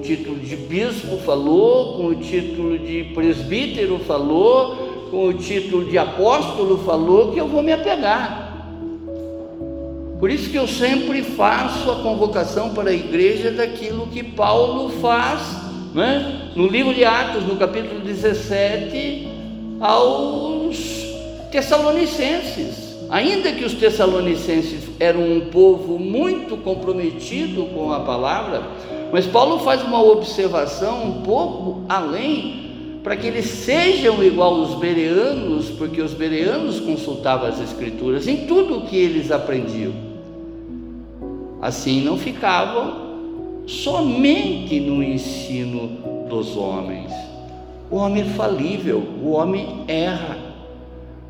título 0.00 0.36
de 0.36 0.56
bispo 0.56 1.18
falou, 1.18 1.96
com 1.96 2.06
o 2.06 2.14
título 2.16 2.78
de 2.78 3.04
presbítero 3.14 3.98
falou, 4.00 5.08
com 5.10 5.28
o 5.28 5.34
título 5.34 5.84
de 5.84 5.98
apóstolo 5.98 6.78
falou, 6.78 7.32
que 7.32 7.38
eu 7.38 7.46
vou 7.46 7.62
me 7.62 7.72
apegar. 7.72 8.48
Por 10.18 10.30
isso 10.30 10.50
que 10.50 10.56
eu 10.56 10.66
sempre 10.66 11.22
faço 11.22 11.90
a 11.90 12.02
convocação 12.02 12.70
para 12.70 12.90
a 12.90 12.92
igreja 12.92 13.50
daquilo 13.50 14.06
que 14.08 14.22
Paulo 14.22 14.90
faz, 15.00 15.40
né? 15.94 16.50
no 16.54 16.66
livro 16.66 16.92
de 16.92 17.04
Atos, 17.04 17.46
no 17.46 17.56
capítulo 17.56 18.00
17, 18.00 19.28
aos 19.80 20.76
Tessalonicenses. 21.50 22.90
Ainda 23.08 23.50
que 23.50 23.64
os 23.64 23.74
Tessalonicenses 23.74 24.88
eram 25.00 25.20
um 25.22 25.40
povo 25.46 25.98
muito 25.98 26.56
comprometido 26.58 27.64
com 27.74 27.90
a 27.90 28.00
palavra, 28.00 28.62
mas 29.10 29.26
Paulo 29.26 29.58
faz 29.60 29.82
uma 29.82 30.00
observação 30.00 31.02
um 31.04 31.22
pouco 31.22 31.82
além, 31.88 33.00
para 33.02 33.16
que 33.16 33.26
eles 33.26 33.46
sejam 33.46 34.22
igual 34.22 34.54
aos 34.54 34.74
bereanos, 34.76 35.70
porque 35.70 36.00
os 36.00 36.12
bereanos 36.12 36.78
consultavam 36.78 37.48
as 37.48 37.58
Escrituras 37.60 38.28
em 38.28 38.46
tudo 38.46 38.78
o 38.78 38.82
que 38.82 38.96
eles 38.96 39.32
aprendiam. 39.32 39.92
Assim 41.60 42.02
não 42.02 42.16
ficavam 42.16 43.10
somente 43.66 44.78
no 44.78 45.02
ensino 45.02 45.88
dos 46.28 46.56
homens. 46.56 47.29
O 47.90 47.96
homem 47.96 48.22
é 48.22 48.26
falível, 48.26 49.02
o 49.22 49.32
homem 49.32 49.84
erra, 49.88 50.38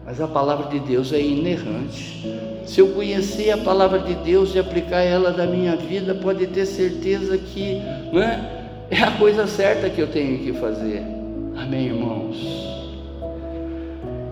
mas 0.05 0.21
a 0.21 0.29
palavra 0.29 0.69
de 0.69 0.79
Deus 0.81 1.12
é 1.12 1.21
inerrante. 1.21 2.29
Se 2.67 2.81
eu 2.81 2.88
conhecer 2.88 3.50
a 3.50 3.59
palavra 3.59 4.00
de 4.00 4.14
Deus 4.17 4.55
e 4.55 4.59
aplicar 4.59 5.00
ela 5.00 5.31
na 5.31 5.47
minha 5.47 5.75
vida, 5.75 6.14
pode 6.14 6.47
ter 6.49 6.67
certeza 6.67 7.38
que 7.38 7.81
né, 8.12 8.67
é 8.90 9.02
a 9.02 9.12
coisa 9.12 9.47
certa 9.47 9.88
que 9.88 10.00
eu 10.00 10.09
tenho 10.09 10.38
que 10.38 10.52
fazer. 10.52 11.02
Amém, 11.57 11.87
irmãos? 11.87 12.71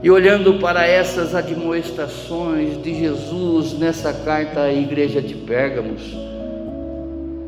E 0.03 0.11
olhando 0.11 0.55
para 0.61 0.87
essas 0.87 1.35
admoestações 1.35 2.81
de 2.83 2.95
Jesus 2.95 3.77
nessa 3.79 4.13
carta 4.13 4.63
à 4.63 4.73
igreja 4.73 5.21
de 5.21 5.35
Pérgamos, 5.35 6.03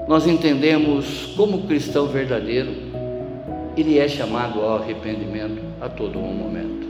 nós 0.08 0.26
entendemos 0.26 1.32
como 1.36 1.68
cristão 1.68 2.06
verdadeiro, 2.06 2.89
ele 3.76 3.98
é 3.98 4.08
chamado 4.08 4.60
ao 4.60 4.82
arrependimento 4.82 5.60
a 5.80 5.88
todo 5.88 6.18
momento. 6.18 6.88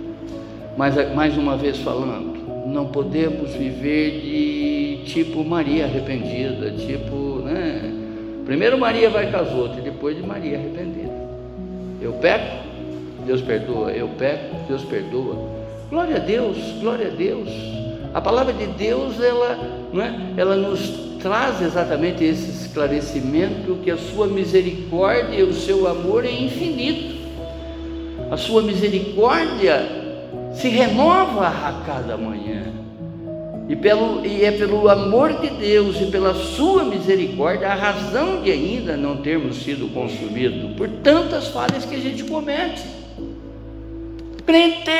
Mas 0.76 0.94
mais 1.14 1.36
uma 1.36 1.56
vez 1.56 1.78
falando, 1.78 2.66
não 2.66 2.86
podemos 2.86 3.52
viver 3.52 4.20
de 4.20 5.02
tipo 5.04 5.44
Maria 5.44 5.84
arrependida, 5.84 6.70
tipo, 6.72 7.42
né? 7.44 7.92
Primeiro 8.44 8.78
Maria 8.78 9.10
vai 9.10 9.30
com 9.30 9.36
as 9.36 9.52
outras, 9.52 9.82
depois 9.82 10.16
de 10.16 10.22
Maria 10.22 10.58
arrependida. 10.58 11.12
Eu 12.00 12.14
peco, 12.14 12.64
Deus 13.26 13.40
perdoa, 13.42 13.92
eu 13.92 14.08
peco, 14.08 14.56
Deus 14.66 14.82
perdoa. 14.84 15.36
Glória 15.90 16.16
a 16.16 16.20
Deus, 16.20 16.56
glória 16.80 17.08
a 17.08 17.10
Deus. 17.10 17.50
A 18.14 18.20
palavra 18.20 18.52
de 18.52 18.66
Deus, 18.66 19.20
ela, 19.20 19.58
não 19.92 20.02
é? 20.02 20.14
ela 20.36 20.56
nos 20.56 21.09
traz 21.22 21.62
exatamente 21.62 22.24
esse 22.24 22.50
esclarecimento 22.50 23.78
que 23.82 23.90
a 23.90 23.96
sua 23.96 24.26
misericórdia 24.26 25.38
e 25.38 25.42
o 25.42 25.52
seu 25.52 25.86
amor 25.86 26.24
é 26.24 26.32
infinito. 26.32 27.20
A 28.30 28.36
sua 28.36 28.62
misericórdia 28.62 30.00
se 30.54 30.68
renova 30.68 31.48
a 31.48 31.82
cada 31.86 32.16
manhã. 32.16 32.64
E, 33.68 33.76
pelo, 33.76 34.26
e 34.26 34.44
é 34.44 34.50
pelo 34.50 34.88
amor 34.88 35.34
de 35.40 35.48
Deus 35.50 36.00
e 36.00 36.06
pela 36.06 36.34
sua 36.34 36.82
misericórdia 36.82 37.68
a 37.68 37.74
razão 37.74 38.42
de 38.42 38.50
ainda 38.50 38.96
não 38.96 39.18
termos 39.18 39.62
sido 39.62 39.92
consumidos 39.94 40.76
por 40.76 40.88
tantas 40.88 41.48
falhas 41.48 41.84
que 41.84 41.94
a 41.94 42.00
gente 42.00 42.24
comete. 42.24 42.82
Crente, 44.44 44.90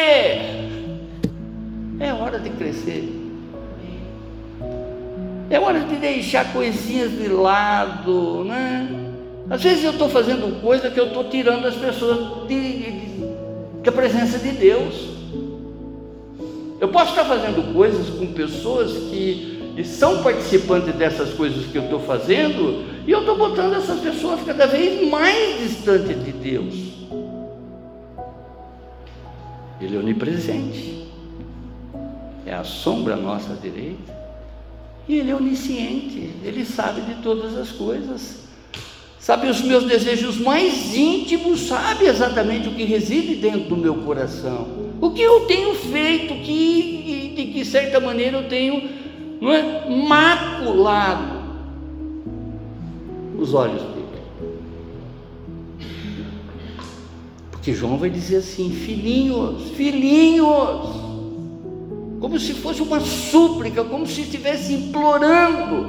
é 1.99 2.13
hora 2.13 2.39
de 2.39 2.51
crescer. 2.51 3.20
É 5.51 5.59
hora 5.59 5.81
de 5.81 5.97
deixar 5.97 6.53
coisinhas 6.53 7.11
de 7.11 7.27
lado, 7.27 8.45
né? 8.45 8.89
Às 9.51 9.61
vezes 9.61 9.83
eu 9.83 9.91
estou 9.91 10.09
fazendo 10.09 10.63
coisa 10.63 10.89
que 10.89 11.01
eu 11.01 11.09
estou 11.09 11.25
tirando 11.25 11.67
as 11.67 11.75
pessoas 11.75 12.47
de, 12.47 12.77
de, 12.79 13.25
da 13.83 13.91
presença 13.91 14.39
de 14.39 14.53
Deus. 14.53 15.09
Eu 16.81 16.87
posso 16.89 17.11
estar 17.11 17.25
fazendo 17.25 17.75
coisas 17.75 18.09
com 18.11 18.33
pessoas 18.33 18.93
que, 18.93 19.73
que 19.75 19.85
são 19.85 20.23
participantes 20.23 20.95
dessas 20.95 21.35
coisas 21.35 21.67
que 21.67 21.77
eu 21.77 21.83
estou 21.83 21.99
fazendo, 21.99 22.85
e 23.05 23.11
eu 23.11 23.19
estou 23.19 23.37
botando 23.37 23.75
essas 23.75 23.99
pessoas 23.99 24.41
cada 24.47 24.67
vez 24.69 25.11
mais 25.11 25.59
distantes 25.59 26.25
de 26.25 26.31
Deus. 26.31 26.75
Ele 29.81 29.97
é 29.97 29.99
onipresente, 29.99 31.09
é 32.47 32.55
a 32.55 32.63
sombra 32.63 33.15
à 33.15 33.17
nossa 33.17 33.53
direita, 33.55 34.20
e 35.11 35.19
Ele 35.19 35.31
é 35.31 35.35
onisciente, 35.35 36.31
Ele 36.45 36.65
sabe 36.65 37.01
de 37.01 37.15
todas 37.23 37.57
as 37.59 37.71
coisas, 37.71 38.45
sabe 39.19 39.49
os 39.49 39.61
meus 39.61 39.85
desejos 39.85 40.39
mais 40.39 40.95
íntimos, 40.95 41.63
sabe 41.63 42.07
exatamente 42.07 42.69
o 42.69 42.75
que 42.75 42.85
reside 42.85 43.35
dentro 43.35 43.69
do 43.71 43.77
meu 43.77 43.97
coração, 43.97 44.69
o 45.01 45.11
que 45.11 45.21
eu 45.21 45.47
tenho 45.47 45.75
feito, 45.75 46.35
que 46.45 47.35
de 47.35 47.47
que 47.47 47.65
certa 47.65 47.99
maneira 47.99 48.39
eu 48.39 48.49
tenho 48.49 48.89
não 49.41 49.53
é, 49.53 49.89
maculado 49.89 51.41
os 53.39 53.55
olhos 53.55 53.83
dele. 53.83 54.01
Porque 57.51 57.73
João 57.73 57.97
vai 57.97 58.11
dizer 58.11 58.37
assim: 58.37 58.71
filhinhos, 58.71 59.71
filhinhos, 59.71 61.10
como 62.21 62.39
se 62.39 62.53
fosse 62.53 62.83
uma 62.83 63.01
súplica, 63.01 63.83
como 63.83 64.07
se 64.07 64.21
estivesse 64.21 64.75
implorando. 64.75 65.87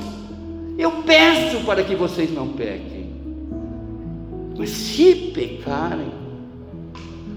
Eu 0.77 1.03
peço 1.03 1.65
para 1.65 1.83
que 1.83 1.93
vocês 1.93 2.33
não 2.33 2.47
pequem. 2.47 3.11
Mas 4.57 4.69
se 4.69 5.13
pecarem, 5.33 6.11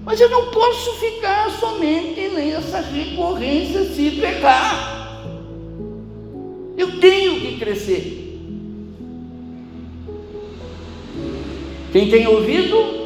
mas 0.04 0.20
eu 0.20 0.30
não 0.30 0.50
posso 0.50 0.92
ficar 0.94 1.50
somente 1.58 2.28
nessa 2.28 2.80
recorrência 2.80 3.84
se 3.86 4.10
pecar. 4.12 5.22
Eu 6.76 7.00
tenho 7.00 7.40
que 7.40 7.58
crescer. 7.58 8.20
Quem 11.90 12.10
tem 12.10 12.26
ouvido, 12.26 13.03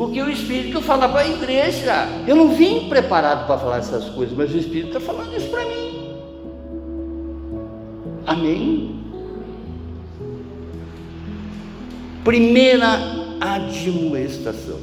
porque 0.00 0.22
o 0.22 0.30
Espírito 0.30 0.80
fala 0.80 1.10
para 1.10 1.20
a 1.20 1.28
igreja. 1.28 2.08
Eu 2.26 2.34
não 2.34 2.54
vim 2.54 2.88
preparado 2.88 3.46
para 3.46 3.58
falar 3.58 3.78
essas 3.80 4.06
coisas, 4.06 4.34
mas 4.34 4.50
o 4.50 4.56
Espírito 4.56 4.96
está 4.96 5.00
falando 5.00 5.36
isso 5.36 5.48
para 5.48 5.62
mim. 5.66 6.14
Amém? 8.26 8.98
Primeira 12.24 12.98
admoestação. 13.42 14.78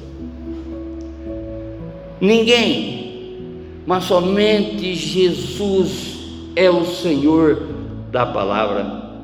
Ninguém, 2.22 3.64
mas 3.88 4.04
somente 4.04 4.94
Jesus 4.94 6.20
é 6.56 6.70
o 6.70 6.86
Senhor 6.86 7.68
da 8.12 8.24
palavra. 8.24 9.18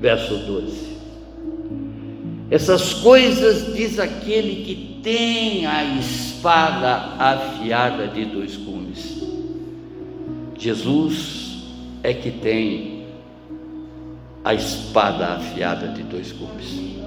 Verso 0.00 0.36
12. 0.36 0.89
Essas 2.50 2.94
coisas 2.94 3.74
diz 3.74 3.98
aquele 3.98 4.64
que 4.64 5.00
tem 5.02 5.66
a 5.66 5.84
espada 5.84 7.14
afiada 7.18 8.08
de 8.08 8.24
dois 8.24 8.56
gumes. 8.56 9.22
Jesus 10.58 11.62
é 12.02 12.12
que 12.12 12.30
tem 12.30 13.06
a 14.44 14.52
espada 14.52 15.34
afiada 15.34 15.88
de 15.88 16.02
dois 16.02 16.32
gumes. 16.32 16.98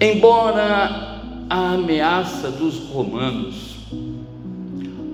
Embora 0.00 1.20
a 1.50 1.72
ameaça 1.72 2.50
dos 2.50 2.78
romanos 2.88 3.76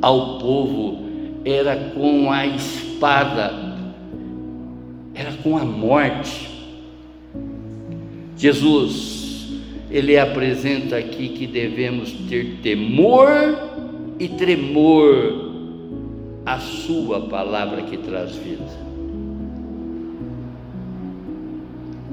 ao 0.01 0.39
povo 0.39 1.05
era 1.45 1.91
com 1.95 2.31
a 2.31 2.47
espada, 2.47 3.53
era 5.15 5.33
com 5.43 5.57
a 5.57 5.65
morte, 5.65 6.54
Jesus, 8.37 9.49
ele 9.91 10.19
apresenta 10.19 10.97
aqui 10.97 11.29
que 11.29 11.47
devemos 11.47 12.13
ter 12.29 12.59
temor 12.63 13.29
e 14.19 14.29
tremor 14.29 15.53
à 16.45 16.59
Sua 16.59 17.23
palavra 17.23 17.83
que 17.83 17.97
traz 17.97 18.35
vida. 18.37 18.85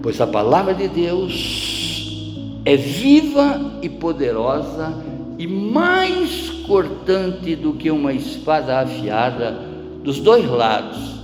Pois 0.02 0.20
a 0.20 0.28
palavra 0.28 0.74
de 0.74 0.88
Deus 0.88 2.62
é 2.66 2.76
viva 2.76 3.80
e 3.82 3.90
poderosa 3.90 4.94
e 5.38 5.48
mais 5.48 6.50
cortante 6.68 7.56
do 7.56 7.74
que 7.74 7.90
uma 7.90 8.14
espada 8.14 8.80
afiada 8.80 9.60
dos 10.04 10.20
dois 10.20 10.48
lados, 10.48 11.20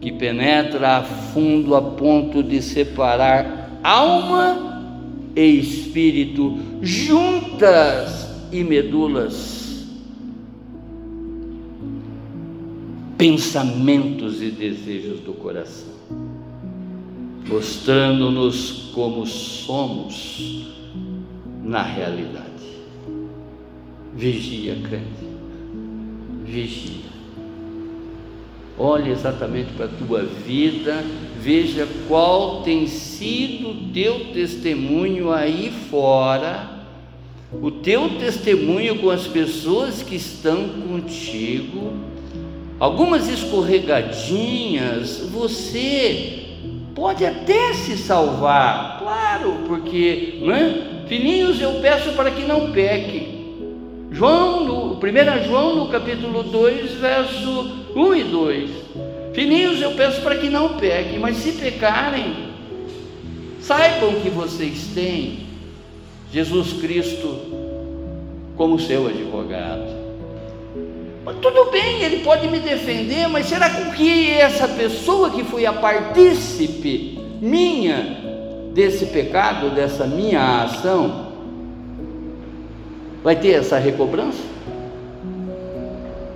que 0.00 0.12
penetra 0.12 0.98
a 0.98 1.02
fundo 1.02 1.74
a 1.74 1.82
ponto 1.82 2.42
de 2.42 2.62
separar 2.62 3.59
alma 3.82 4.80
e 5.34 5.58
espírito, 5.58 6.58
juntas 6.82 8.28
e 8.52 8.64
medulas, 8.64 9.86
pensamentos 13.16 14.40
e 14.42 14.50
desejos 14.50 15.20
do 15.20 15.32
coração, 15.34 15.94
mostrando-nos 17.48 18.90
como 18.94 19.26
somos 19.26 20.66
na 21.62 21.82
realidade. 21.82 22.48
Vigia, 24.16 24.76
crente, 24.76 25.28
vigia. 26.44 27.10
Olhe 28.78 29.10
exatamente 29.10 29.72
para 29.74 29.84
a 29.84 29.88
tua 29.88 30.22
vida, 30.22 31.04
veja 31.40 31.88
qual 32.06 32.62
tem 32.62 32.86
sido 32.86 33.90
teu 33.92 34.26
testemunho 34.32 35.32
aí 35.32 35.72
fora, 35.90 36.68
o 37.52 37.70
teu 37.70 38.10
testemunho 38.18 38.98
com 38.98 39.08
as 39.10 39.26
pessoas 39.26 40.02
que 40.02 40.16
estão 40.16 40.68
contigo. 40.68 41.94
Algumas 42.78 43.28
escorregadinhas, 43.28 45.20
você 45.30 46.46
pode 46.94 47.24
até 47.24 47.72
se 47.72 47.96
salvar, 47.96 48.98
claro, 48.98 49.60
porque, 49.66 50.38
não 50.42 50.54
é? 50.54 51.06
Filhinhos, 51.08 51.60
eu 51.60 51.80
peço 51.80 52.12
para 52.12 52.30
que 52.30 52.44
não 52.44 52.70
peque. 52.70 53.40
João, 54.12 54.64
no, 54.64 54.94
1 54.94 54.98
João, 55.46 55.76
no 55.76 55.88
capítulo 55.88 56.42
2, 56.42 56.92
verso 56.92 57.70
1 57.94 58.14
e 58.14 58.24
2. 58.24 58.79
Filhinhos, 59.32 59.80
eu 59.80 59.92
peço 59.92 60.20
para 60.22 60.36
que 60.36 60.48
não 60.48 60.76
pequem, 60.76 61.18
mas 61.18 61.36
se 61.36 61.52
pecarem, 61.52 62.50
saibam 63.60 64.20
que 64.20 64.28
vocês 64.28 64.88
têm 64.94 65.46
Jesus 66.32 66.74
Cristo 66.74 67.38
como 68.56 68.78
seu 68.78 69.06
advogado. 69.06 70.00
Mas 71.24 71.36
tudo 71.36 71.70
bem, 71.70 72.02
ele 72.02 72.24
pode 72.24 72.48
me 72.48 72.58
defender, 72.58 73.28
mas 73.28 73.46
será 73.46 73.70
que 73.70 74.30
essa 74.30 74.66
pessoa 74.66 75.30
que 75.30 75.44
foi 75.44 75.64
a 75.64 75.72
partícipe 75.72 77.18
minha 77.40 78.18
desse 78.74 79.06
pecado, 79.06 79.70
dessa 79.70 80.06
minha 80.06 80.64
ação, 80.64 81.28
vai 83.22 83.36
ter 83.36 83.50
essa 83.50 83.78
recobrança? 83.78 84.42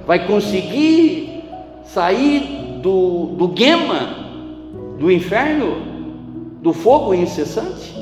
Vai 0.07 0.27
conseguir 0.27 1.43
sair 1.87 2.64
do, 2.85 3.35
do 3.39 3.49
guema, 3.49 4.15
do 4.99 5.11
inferno, 5.11 5.77
do 6.61 6.75
fogo 6.75 7.15
incessante? 7.15 7.95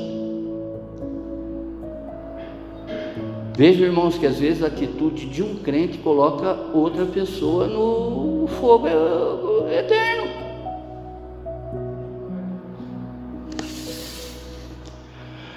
Veja, 3.55 3.85
irmãos, 3.85 4.17
que 4.17 4.25
às 4.25 4.39
vezes 4.39 4.61
a 4.61 4.67
atitude 4.67 5.27
de 5.27 5.41
um 5.41 5.55
crente 5.55 5.99
coloca 5.99 6.57
outra 6.73 7.05
pessoa 7.05 7.65
no 7.65 8.45
fogo 8.59 8.87
eterno. 9.71 10.43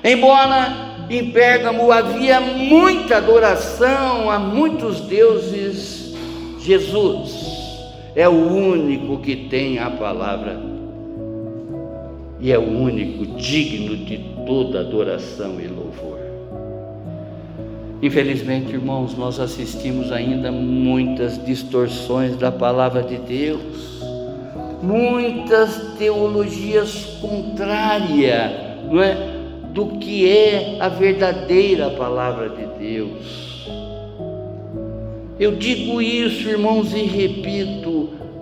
Embora 0.04 1.08
em 1.10 1.32
Pérgamo 1.32 1.90
havia 1.90 2.40
muita 2.40 3.16
adoração 3.16 4.30
a 4.30 4.38
muitos 4.38 5.00
deuses. 5.00 6.14
Jesus 6.60 7.45
é 8.16 8.26
o 8.26 8.32
único 8.32 9.18
que 9.18 9.36
tem 9.36 9.78
a 9.78 9.90
palavra 9.90 10.58
e 12.40 12.50
é 12.50 12.58
o 12.58 12.66
único 12.66 13.26
digno 13.36 13.94
de 13.94 14.18
toda 14.46 14.80
adoração 14.80 15.60
e 15.60 15.68
louvor. 15.68 16.18
Infelizmente, 18.02 18.72
irmãos, 18.72 19.14
nós 19.16 19.38
assistimos 19.38 20.10
ainda 20.10 20.50
muitas 20.50 21.44
distorções 21.44 22.36
da 22.36 22.50
palavra 22.50 23.02
de 23.02 23.18
Deus, 23.18 24.02
muitas 24.82 25.94
teologias 25.98 27.18
contrárias, 27.20 28.52
não 28.90 29.02
é? 29.02 29.36
do 29.74 29.98
que 29.98 30.26
é 30.26 30.78
a 30.80 30.88
verdadeira 30.88 31.90
palavra 31.90 32.48
de 32.48 32.64
Deus. 32.78 33.46
Eu 35.38 35.54
digo 35.54 36.00
isso, 36.00 36.48
irmãos, 36.48 36.94
e 36.94 37.02
repito, 37.02 37.95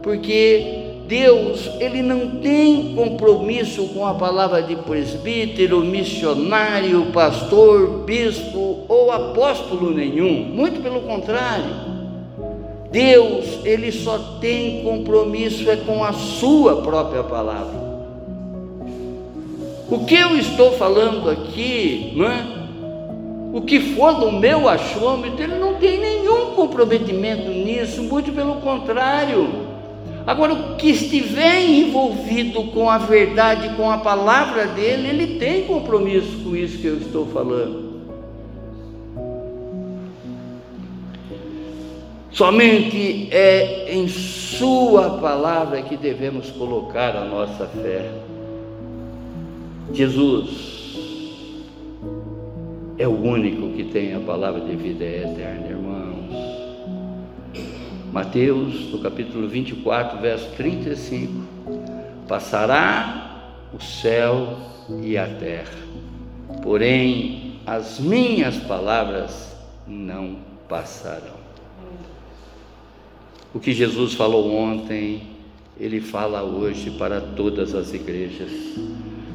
porque 0.04 1.00
Deus, 1.08 1.70
ele 1.80 2.02
não 2.02 2.42
tem 2.42 2.94
compromisso 2.94 3.88
com 3.88 4.06
a 4.06 4.12
palavra 4.12 4.62
de 4.62 4.76
presbítero, 4.76 5.80
missionário, 5.80 7.06
pastor, 7.06 8.04
bispo 8.04 8.84
ou 8.86 9.10
apóstolo 9.10 9.90
nenhum, 9.90 10.44
muito 10.44 10.82
pelo 10.82 11.00
contrário. 11.00 11.94
Deus, 12.90 13.60
ele 13.64 13.90
só 13.90 14.18
tem 14.42 14.84
compromisso 14.84 15.70
é 15.70 15.76
com 15.76 16.04
a 16.04 16.12
sua 16.12 16.82
própria 16.82 17.22
palavra. 17.22 17.82
O 19.90 20.04
que 20.04 20.14
eu 20.14 20.36
estou 20.36 20.72
falando 20.72 21.30
aqui, 21.30 22.12
não 22.14 22.26
é? 22.26 22.46
O 23.54 23.62
que 23.62 23.80
for 23.94 24.14
do 24.14 24.32
meu 24.32 24.68
achômetro, 24.68 25.42
ele 25.42 25.58
não 25.58 25.74
tem 25.74 25.98
nenhum 25.98 26.50
comprometimento 26.54 27.48
nisso, 27.48 28.02
muito 28.02 28.32
pelo 28.32 28.56
contrário. 28.56 29.63
Agora, 30.26 30.54
o 30.54 30.76
que 30.76 30.90
estiver 30.90 31.62
envolvido 31.62 32.64
com 32.64 32.88
a 32.88 32.96
verdade, 32.96 33.76
com 33.76 33.90
a 33.90 33.98
palavra 33.98 34.66
dele, 34.66 35.08
ele 35.08 35.38
tem 35.38 35.64
compromisso 35.64 36.38
com 36.42 36.56
isso 36.56 36.78
que 36.78 36.86
eu 36.86 36.96
estou 36.96 37.26
falando. 37.26 37.84
Somente 42.30 43.28
é 43.30 43.94
em 43.94 44.08
Sua 44.08 45.18
palavra 45.18 45.82
que 45.82 45.96
devemos 45.96 46.50
colocar 46.50 47.14
a 47.16 47.24
nossa 47.24 47.66
fé. 47.66 48.10
Jesus 49.92 50.74
é 52.98 53.06
o 53.06 53.12
único 53.12 53.68
que 53.76 53.84
tem 53.84 54.14
a 54.14 54.20
palavra 54.20 54.60
de 54.62 54.74
vida 54.74 55.04
eterna, 55.04 55.68
irmãos. 55.68 55.93
Mateus, 58.14 58.92
no 58.92 59.00
capítulo 59.00 59.48
24, 59.48 60.20
verso 60.20 60.48
35: 60.56 61.32
Passará 62.28 63.50
o 63.76 63.82
céu 63.82 64.56
e 65.02 65.18
a 65.18 65.26
terra, 65.26 65.76
porém 66.62 67.58
as 67.66 67.98
minhas 67.98 68.56
palavras 68.56 69.56
não 69.84 70.36
passarão. 70.68 71.42
O 73.52 73.58
que 73.58 73.72
Jesus 73.72 74.14
falou 74.14 74.54
ontem, 74.54 75.30
ele 75.76 76.00
fala 76.00 76.44
hoje 76.44 76.92
para 76.92 77.20
todas 77.20 77.74
as 77.74 77.92
igrejas 77.92 78.52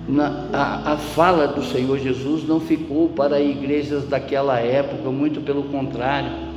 na, 0.09 0.47
a, 0.51 0.93
a 0.93 0.97
fala 0.97 1.47
do 1.47 1.63
Senhor 1.63 1.99
Jesus 1.99 2.47
não 2.47 2.59
ficou 2.59 3.09
para 3.09 3.39
igrejas 3.39 4.05
daquela 4.07 4.59
época, 4.59 5.11
muito 5.11 5.39
pelo 5.41 5.63
contrário, 5.65 6.48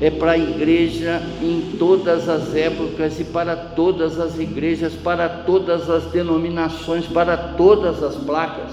é 0.00 0.10
para 0.10 0.32
a 0.32 0.38
igreja 0.38 1.22
em 1.42 1.76
todas 1.78 2.28
as 2.28 2.54
épocas 2.54 3.18
e 3.18 3.24
para 3.24 3.56
todas 3.56 4.20
as 4.20 4.38
igrejas, 4.38 4.92
para 4.92 5.28
todas 5.28 5.88
as 5.88 6.04
denominações, 6.04 7.06
para 7.06 7.36
todas 7.36 8.02
as 8.02 8.14
placas. 8.16 8.72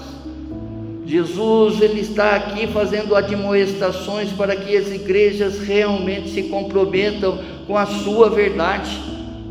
Jesus 1.06 1.80
ele 1.80 2.00
está 2.00 2.34
aqui 2.34 2.66
fazendo 2.66 3.14
admoestações 3.14 4.30
para 4.32 4.56
que 4.56 4.76
as 4.76 4.90
igrejas 4.90 5.60
realmente 5.60 6.30
se 6.30 6.44
comprometam 6.44 7.38
com 7.66 7.76
a 7.76 7.86
sua 7.86 8.30
verdade, 8.30 8.90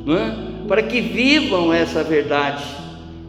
é? 0.07 0.67
para 0.67 0.83
que 0.83 1.01
vivam 1.01 1.71
essa 1.73 2.03
verdade 2.03 2.83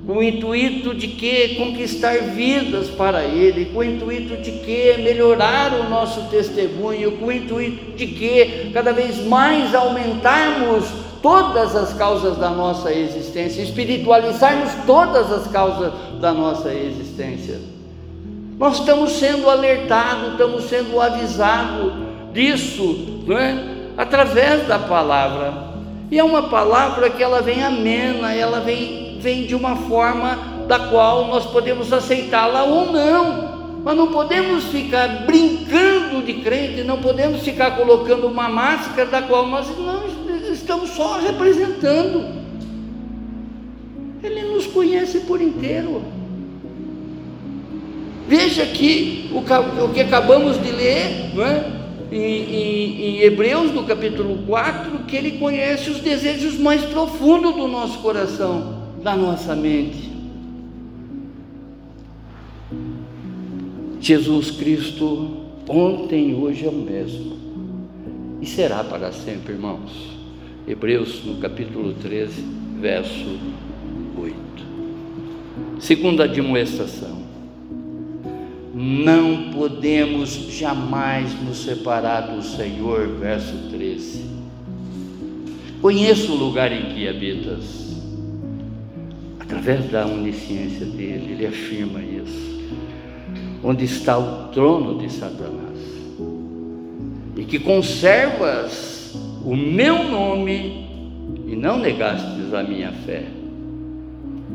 com 0.06 0.18
o 0.18 0.22
intuito 0.22 0.94
de 0.94 1.08
que 1.08 1.54
conquistar 1.54 2.18
vidas 2.18 2.88
para 2.88 3.24
Ele, 3.24 3.66
com 3.66 3.78
o 3.78 3.82
intuito 3.82 4.36
de 4.36 4.50
que 4.50 4.98
melhorar 4.98 5.72
o 5.72 5.88
nosso 5.88 6.28
testemunho, 6.28 7.12
com 7.12 7.26
o 7.26 7.32
intuito 7.32 7.96
de 7.96 8.06
que 8.06 8.70
cada 8.72 8.92
vez 8.92 9.24
mais 9.24 9.74
aumentarmos 9.74 10.84
todas 11.22 11.74
as 11.74 11.94
causas 11.94 12.36
da 12.36 12.50
nossa 12.50 12.92
existência, 12.92 13.62
espiritualizarmos 13.62 14.72
todas 14.86 15.32
as 15.32 15.46
causas 15.46 15.92
da 16.20 16.32
nossa 16.32 16.72
existência. 16.72 17.58
Nós 18.58 18.80
estamos 18.80 19.12
sendo 19.12 19.48
alertados, 19.48 20.32
estamos 20.32 20.64
sendo 20.64 21.00
avisados 21.00 21.92
disso, 22.32 23.22
não 23.26 23.38
é? 23.38 23.74
através 23.96 24.66
da 24.66 24.78
palavra. 24.78 25.74
E 26.10 26.18
é 26.18 26.24
uma 26.24 26.44
palavra 26.44 27.10
que 27.10 27.22
ela 27.22 27.40
vem 27.40 27.62
amena, 27.62 28.34
ela 28.34 28.60
vem 28.60 29.03
vem 29.24 29.46
de 29.46 29.54
uma 29.54 29.74
forma 29.74 30.66
da 30.68 30.78
qual 30.78 31.28
nós 31.28 31.46
podemos 31.46 31.90
aceitá-la 31.90 32.62
ou 32.62 32.92
não. 32.92 33.54
Mas 33.82 33.96
não 33.96 34.08
podemos 34.08 34.64
ficar 34.64 35.24
brincando 35.26 36.22
de 36.22 36.34
crente, 36.34 36.84
não 36.84 36.98
podemos 36.98 37.42
ficar 37.42 37.72
colocando 37.72 38.26
uma 38.26 38.48
máscara 38.48 39.06
da 39.06 39.22
qual 39.22 39.46
nós 39.46 39.66
não 39.78 40.04
estamos 40.52 40.90
só 40.90 41.18
representando. 41.18 42.44
Ele 44.22 44.42
nos 44.42 44.66
conhece 44.66 45.20
por 45.20 45.40
inteiro. 45.40 46.02
Veja 48.26 48.64
que 48.64 49.30
o, 49.32 49.84
o 49.84 49.92
que 49.92 50.00
acabamos 50.00 50.62
de 50.62 50.70
ler, 50.70 51.34
não 51.34 51.44
é? 51.44 51.72
Em, 52.10 52.16
em, 52.16 53.00
em, 53.02 53.20
Hebreus, 53.22 53.72
no 53.72 53.84
capítulo 53.84 54.44
4, 54.46 55.00
que 55.00 55.16
ele 55.16 55.32
conhece 55.32 55.90
os 55.90 56.00
desejos 56.00 56.58
mais 56.58 56.82
profundos 56.82 57.54
do 57.54 57.66
nosso 57.66 57.98
coração, 57.98 58.83
da 59.04 59.14
nossa 59.14 59.54
mente. 59.54 60.10
Jesus 64.00 64.50
Cristo, 64.52 65.36
ontem 65.68 66.34
hoje 66.34 66.64
é 66.64 66.68
o 66.68 66.72
mesmo, 66.72 67.36
e 68.40 68.46
será 68.46 68.82
para 68.82 69.12
sempre, 69.12 69.52
irmãos. 69.52 69.92
Hebreus, 70.66 71.22
no 71.24 71.36
capítulo 71.36 71.92
13, 71.92 72.42
verso 72.80 73.38
8. 74.18 74.34
Segunda 75.78 76.24
admoestação 76.24 77.22
não 78.74 79.52
podemos 79.52 80.30
jamais 80.50 81.32
nos 81.42 81.58
separar 81.58 82.22
do 82.22 82.42
Senhor, 82.42 83.06
verso 83.20 83.54
13. 83.70 84.24
Conheço 85.80 86.32
o 86.32 86.36
lugar 86.36 86.72
em 86.72 86.92
que 86.92 87.06
habitas. 87.06 87.83
Através 89.44 89.90
da 89.90 90.06
onisciência 90.06 90.86
dele, 90.86 91.32
ele 91.32 91.46
afirma 91.46 92.00
isso. 92.02 92.54
Onde 93.62 93.84
está 93.84 94.18
o 94.18 94.48
trono 94.48 94.98
de 94.98 95.12
Satanás. 95.12 95.78
E 97.36 97.44
que 97.44 97.58
conservas 97.58 99.14
o 99.44 99.54
meu 99.54 100.04
nome 100.04 100.84
e 101.46 101.54
não 101.54 101.78
negastes 101.78 102.54
a 102.54 102.62
minha 102.62 102.90
fé. 102.90 103.24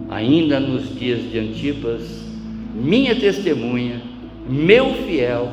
Ainda 0.10 0.60
nos 0.60 0.98
dias 0.98 1.22
de 1.30 1.38
Antipas, 1.38 2.02
minha 2.74 3.16
testemunha, 3.16 4.02
meu 4.48 4.94
fiel, 5.06 5.50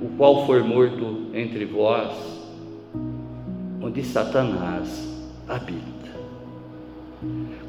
o 0.00 0.16
qual 0.16 0.46
for 0.46 0.64
morto 0.64 1.26
entre 1.34 1.66
vós, 1.66 2.12
onde 3.82 4.02
Satanás 4.02 5.06
habita. 5.46 5.93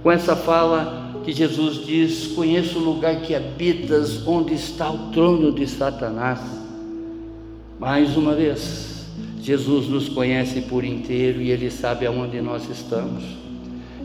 Com 0.06 0.12
essa 0.12 0.36
fala 0.36 1.20
que 1.26 1.34
Jesus 1.34 1.84
diz: 1.84 2.28
Conheço 2.28 2.78
o 2.78 2.84
lugar 2.84 3.22
que 3.22 3.34
habitas, 3.34 4.22
onde 4.28 4.54
está 4.54 4.88
o 4.92 5.10
trono 5.10 5.52
de 5.52 5.66
Satanás. 5.66 6.40
Mais 7.80 8.16
uma 8.16 8.36
vez, 8.36 9.08
Jesus 9.42 9.88
nos 9.88 10.08
conhece 10.08 10.62
por 10.62 10.86
inteiro 10.86 11.42
e 11.42 11.50
Ele 11.50 11.72
sabe 11.72 12.06
aonde 12.06 12.40
nós 12.40 12.70
estamos. 12.70 13.24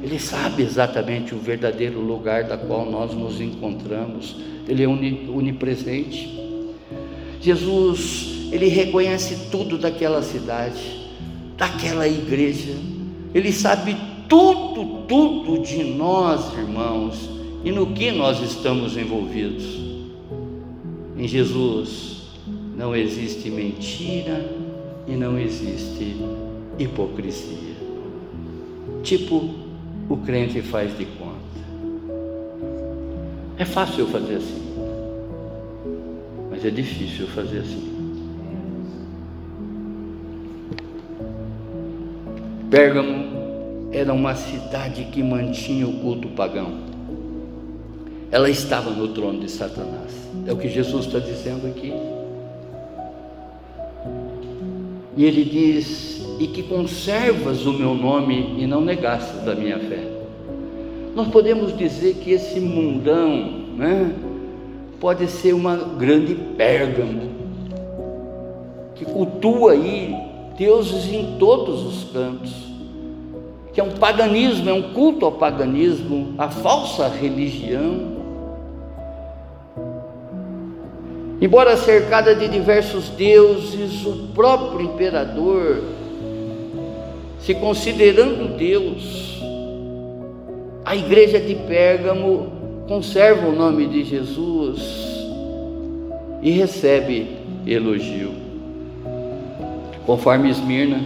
Ele 0.02 0.18
sabe 0.18 0.62
exatamente 0.62 1.34
o 1.34 1.38
verdadeiro 1.38 2.00
lugar 2.00 2.44
da 2.44 2.56
qual 2.56 2.90
nós 2.90 3.12
nos 3.12 3.38
encontramos. 3.38 4.36
Ele 4.66 4.82
é 4.82 4.88
onipresente. 4.88 6.34
Jesus, 7.42 8.48
ele 8.50 8.68
reconhece 8.68 9.50
tudo 9.50 9.76
daquela 9.76 10.22
cidade, 10.22 11.10
daquela 11.58 12.08
igreja. 12.08 12.72
Ele 13.34 13.52
sabe 13.52 13.94
tudo, 14.30 15.02
tudo 15.08 15.58
de 15.58 15.82
nós, 15.82 16.56
irmãos, 16.56 17.28
e 17.64 17.72
no 17.72 17.88
que 17.88 18.12
nós 18.12 18.40
estamos 18.40 18.96
envolvidos. 18.96 19.80
Em 21.18 21.26
Jesus 21.26 22.22
não 22.76 22.94
existe 22.94 23.50
mentira 23.50 24.48
e 25.06 25.16
não 25.16 25.36
existe 25.36 26.16
hipocrisia. 26.78 27.74
Tipo, 29.02 29.50
o 30.08 30.16
crente 30.18 30.62
faz 30.62 30.96
de 30.96 31.04
conta. 31.04 31.40
É 33.58 33.64
fácil 33.64 34.04
eu 34.04 34.08
fazer 34.08 34.36
assim, 34.36 34.62
mas 36.50 36.64
é 36.64 36.70
difícil 36.70 37.26
eu 37.26 37.32
fazer 37.32 37.58
assim. 37.58 37.90
Pérgamo 42.70 43.39
era 43.92 44.12
uma 44.12 44.34
cidade 44.34 45.04
que 45.04 45.22
mantinha 45.22 45.86
o 45.86 45.92
culto 45.94 46.28
pagão. 46.28 46.90
Ela 48.30 48.48
estava 48.48 48.90
no 48.90 49.08
trono 49.08 49.40
de 49.40 49.50
Satanás. 49.50 50.12
É 50.46 50.52
o 50.52 50.56
que 50.56 50.68
Jesus 50.68 51.06
está 51.06 51.18
dizendo 51.18 51.66
aqui. 51.66 51.92
E 55.16 55.24
ele 55.24 55.44
diz: 55.44 56.24
E 56.38 56.46
que 56.46 56.62
conservas 56.62 57.66
o 57.66 57.72
meu 57.72 57.94
nome 57.94 58.54
e 58.58 58.66
não 58.66 58.80
negastes 58.80 59.46
a 59.48 59.54
minha 59.54 59.78
fé. 59.78 60.06
Nós 61.14 61.28
podemos 61.28 61.76
dizer 61.76 62.14
que 62.14 62.30
esse 62.30 62.60
mundão 62.60 63.66
né, 63.76 64.14
pode 65.00 65.26
ser 65.26 65.52
uma 65.52 65.76
grande 65.76 66.36
Pérgamo, 66.56 67.30
que 68.94 69.04
cultua 69.04 69.72
aí 69.72 70.14
deuses 70.56 71.12
em 71.12 71.36
todos 71.38 71.82
os 71.84 72.04
cantos, 72.12 72.69
que 73.72 73.80
é 73.80 73.84
um 73.84 73.92
paganismo, 73.92 74.68
é 74.68 74.72
um 74.72 74.92
culto 74.92 75.24
ao 75.24 75.32
paganismo, 75.32 76.34
a 76.36 76.48
falsa 76.48 77.08
religião. 77.08 78.18
Embora 81.40 81.76
cercada 81.76 82.34
de 82.34 82.48
diversos 82.48 83.08
deuses, 83.10 84.04
o 84.04 84.28
próprio 84.34 84.82
imperador, 84.82 85.82
se 87.38 87.54
considerando 87.54 88.56
Deus, 88.56 89.40
a 90.84 90.94
igreja 90.94 91.40
de 91.40 91.54
Pérgamo 91.54 92.52
conserva 92.88 93.46
o 93.46 93.52
nome 93.52 93.86
de 93.86 94.04
Jesus 94.04 94.80
e 96.42 96.50
recebe 96.50 97.36
elogio. 97.66 98.32
Conforme 100.04 100.50
Esmirna, 100.50 101.00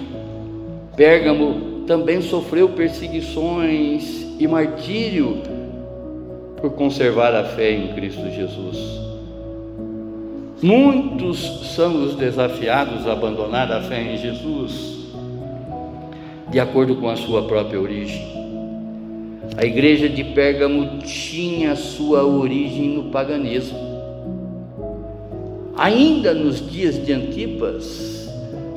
Pérgamo 0.97 1.74
também 1.87 2.23
sofreu 2.23 2.71
perseguições 2.71 4.25
e 4.39 4.47
martírio 4.47 5.39
por 6.61 6.73
conservar 6.73 7.35
a 7.35 7.45
fé 7.45 7.73
em 7.73 7.95
Cristo 7.95 8.31
Jesus. 8.31 9.05
Muitos 10.63 11.75
são 11.75 12.05
os 12.05 12.15
desafiados 12.15 13.07
a 13.07 13.13
abandonar 13.13 13.71
a 13.71 13.83
fé 13.83 14.01
em 14.01 14.17
Jesus, 14.17 15.13
de 16.51 16.59
acordo 16.59 16.97
com 16.97 17.09
a 17.09 17.17
sua 17.17 17.43
própria 17.43 17.79
origem. 17.79 18.33
A 19.57 19.65
igreja 19.65 20.09
de 20.09 20.25
Pérgamo 20.25 21.01
tinha 21.01 21.77
sua 21.77 22.25
origem 22.25 22.89
no 22.89 23.05
paganismo. 23.11 23.79
Ainda 25.77 26.33
nos 26.33 26.67
dias 26.71 27.05
de 27.05 27.13
Antipas, 27.13 28.14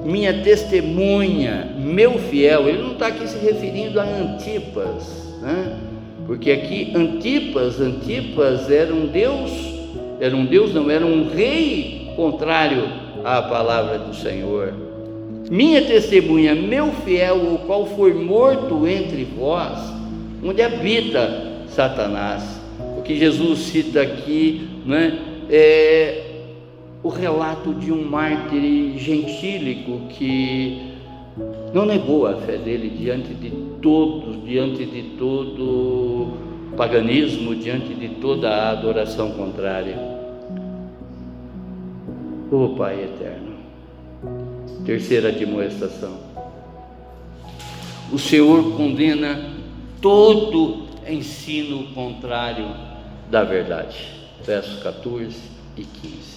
minha 0.07 0.41
testemunha, 0.41 1.75
meu 1.77 2.17
fiel, 2.17 2.69
ele 2.69 2.81
não 2.81 2.93
está 2.93 3.07
aqui 3.07 3.27
se 3.27 3.37
referindo 3.39 3.99
a 3.99 4.03
Antipas, 4.05 5.35
né? 5.41 5.77
porque 6.25 6.49
aqui 6.49 6.93
Antipas, 6.95 7.81
Antipas 7.81 8.71
era 8.71 8.93
um 8.93 9.07
Deus, 9.07 9.51
era 10.21 10.33
um 10.33 10.45
Deus, 10.45 10.73
não, 10.73 10.89
era 10.89 11.05
um 11.05 11.27
rei 11.27 12.13
contrário 12.15 12.83
à 13.21 13.41
palavra 13.41 13.99
do 13.99 14.15
Senhor. 14.15 14.73
Minha 15.51 15.81
testemunha, 15.81 16.55
meu 16.55 16.93
fiel, 17.03 17.35
o 17.35 17.57
qual 17.67 17.85
for 17.85 18.15
morto 18.15 18.87
entre 18.87 19.25
vós, 19.25 19.77
onde 20.41 20.61
habita 20.61 21.65
Satanás. 21.67 22.43
O 22.97 23.01
que 23.01 23.19
Jesus 23.19 23.59
cita 23.59 24.03
aqui 24.03 24.69
né, 24.85 25.19
é 25.49 26.26
o 27.03 27.09
relato 27.09 27.73
de 27.73 27.91
um 27.91 28.03
mártir 28.09 28.97
gentílico 28.97 30.07
que 30.09 30.93
não 31.73 31.85
negou 31.85 32.25
a 32.25 32.35
fé 32.37 32.57
dele 32.57 32.89
diante 32.89 33.33
de 33.33 33.51
todos, 33.81 34.43
diante 34.43 34.85
de 34.85 35.03
todo 35.17 36.37
paganismo, 36.75 37.55
diante 37.55 37.93
de 37.93 38.09
toda 38.15 38.49
a 38.49 38.71
adoração 38.71 39.31
contrária. 39.31 39.97
O 42.51 42.63
oh, 42.63 42.69
Pai 42.75 43.03
eterno. 43.03 43.57
Terceira 44.85 45.29
admoestação. 45.29 46.17
O 48.11 48.17
Senhor 48.17 48.77
condena 48.77 49.51
todo 50.01 50.87
ensino 51.07 51.87
contrário 51.93 52.67
da 53.29 53.43
verdade. 53.43 53.97
Versos 54.45 54.81
14 54.81 55.37
e 55.75 55.83
15. 55.83 56.36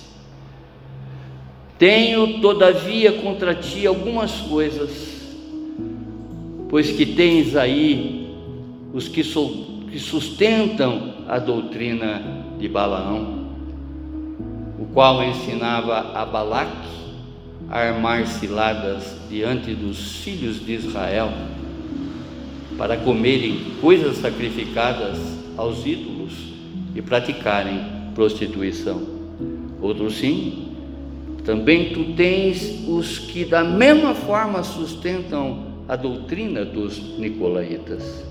Tenho, 1.81 2.43
todavia, 2.43 3.11
contra 3.11 3.55
ti 3.55 3.87
algumas 3.87 4.33
coisas, 4.33 4.91
pois 6.69 6.93
que 6.93 7.07
tens 7.07 7.57
aí 7.57 8.37
os 8.93 9.09
que, 9.09 9.23
que 9.23 9.99
sustentam 9.99 11.15
a 11.27 11.39
doutrina 11.39 12.45
de 12.59 12.69
Balaão, 12.69 13.47
o 14.79 14.85
qual 14.93 15.25
ensinava 15.25 16.13
a 16.15 16.27
Balaque 16.27 16.87
a 17.71 17.79
armar 17.79 18.27
ciladas 18.27 19.17
diante 19.31 19.73
dos 19.73 20.17
filhos 20.17 20.63
de 20.63 20.75
Israel 20.75 21.33
para 22.77 22.99
comerem 22.99 23.59
coisas 23.81 24.19
sacrificadas 24.19 25.17
aos 25.57 25.87
ídolos 25.87 26.35
e 26.95 27.01
praticarem 27.01 27.81
prostituição. 28.15 29.01
Outro 29.81 30.11
sim, 30.11 30.70
também 31.45 31.91
tu 31.93 32.13
tens 32.15 32.87
os 32.89 33.19
que 33.19 33.45
da 33.45 33.65
mesma 33.65 34.15
forma 34.15 34.63
sustentam 34.63 35.71
a 35.89 35.97
doutrina 35.97 36.65
dos 36.65 37.19
nicolaítas. 37.19 38.25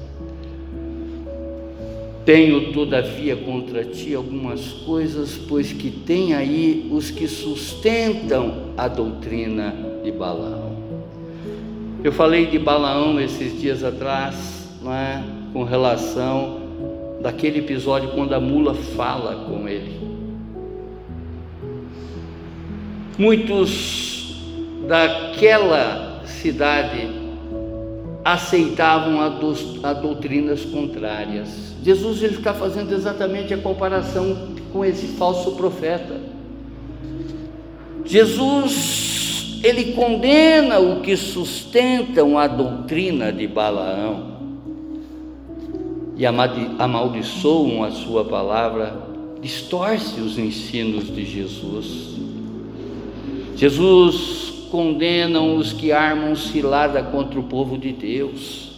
Tenho, 2.25 2.71
todavia, 2.71 3.35
contra 3.35 3.83
ti 3.83 4.13
algumas 4.13 4.67
coisas, 4.85 5.35
pois 5.47 5.73
que 5.73 5.89
tem 5.89 6.33
aí 6.33 6.87
os 6.91 7.09
que 7.09 7.27
sustentam 7.27 8.71
a 8.77 8.87
doutrina 8.87 9.73
de 10.03 10.11
Balaão. 10.11 10.77
Eu 12.03 12.11
falei 12.11 12.45
de 12.45 12.59
Balaão 12.59 13.19
esses 13.19 13.59
dias 13.59 13.83
atrás, 13.83 14.69
não 14.81 14.93
é? 14.93 15.23
com 15.51 15.63
relação 15.63 16.59
daquele 17.21 17.59
episódio 17.59 18.11
quando 18.11 18.33
a 18.33 18.39
mula 18.39 18.73
fala 18.73 19.45
com 19.45 19.67
ele. 19.67 20.08
Muitos 23.19 24.33
daquela 24.87 26.21
cidade 26.25 27.09
aceitavam 28.23 29.19
a, 29.19 29.89
a 29.89 29.93
doutrinas 29.93 30.63
contrárias. 30.63 31.75
Jesus 31.83 32.23
ele 32.23 32.35
está 32.35 32.53
fazendo 32.53 32.93
exatamente 32.93 33.53
a 33.53 33.57
comparação 33.57 34.53
com 34.71 34.85
esse 34.85 35.07
falso 35.17 35.51
profeta. 35.51 36.15
Jesus 38.05 39.59
ele 39.65 39.91
condena 39.91 40.79
o 40.79 41.01
que 41.01 41.17
sustentam 41.17 42.37
a 42.39 42.47
doutrina 42.47 43.33
de 43.33 43.47
Balaão 43.47 44.29
e 46.15 46.25
amaldiçoam 46.25 47.83
a 47.83 47.91
sua 47.91 48.23
palavra, 48.23 48.93
distorce 49.41 50.21
os 50.21 50.37
ensinos 50.37 51.13
de 51.13 51.25
Jesus. 51.25 52.28
Jesus 53.59 54.67
condena 54.71 55.41
os 55.41 55.73
que 55.73 55.91
armam 55.91 56.33
cilada 56.33 57.03
contra 57.03 57.37
o 57.37 57.43
povo 57.43 57.77
de 57.77 57.91
Deus. 57.91 58.71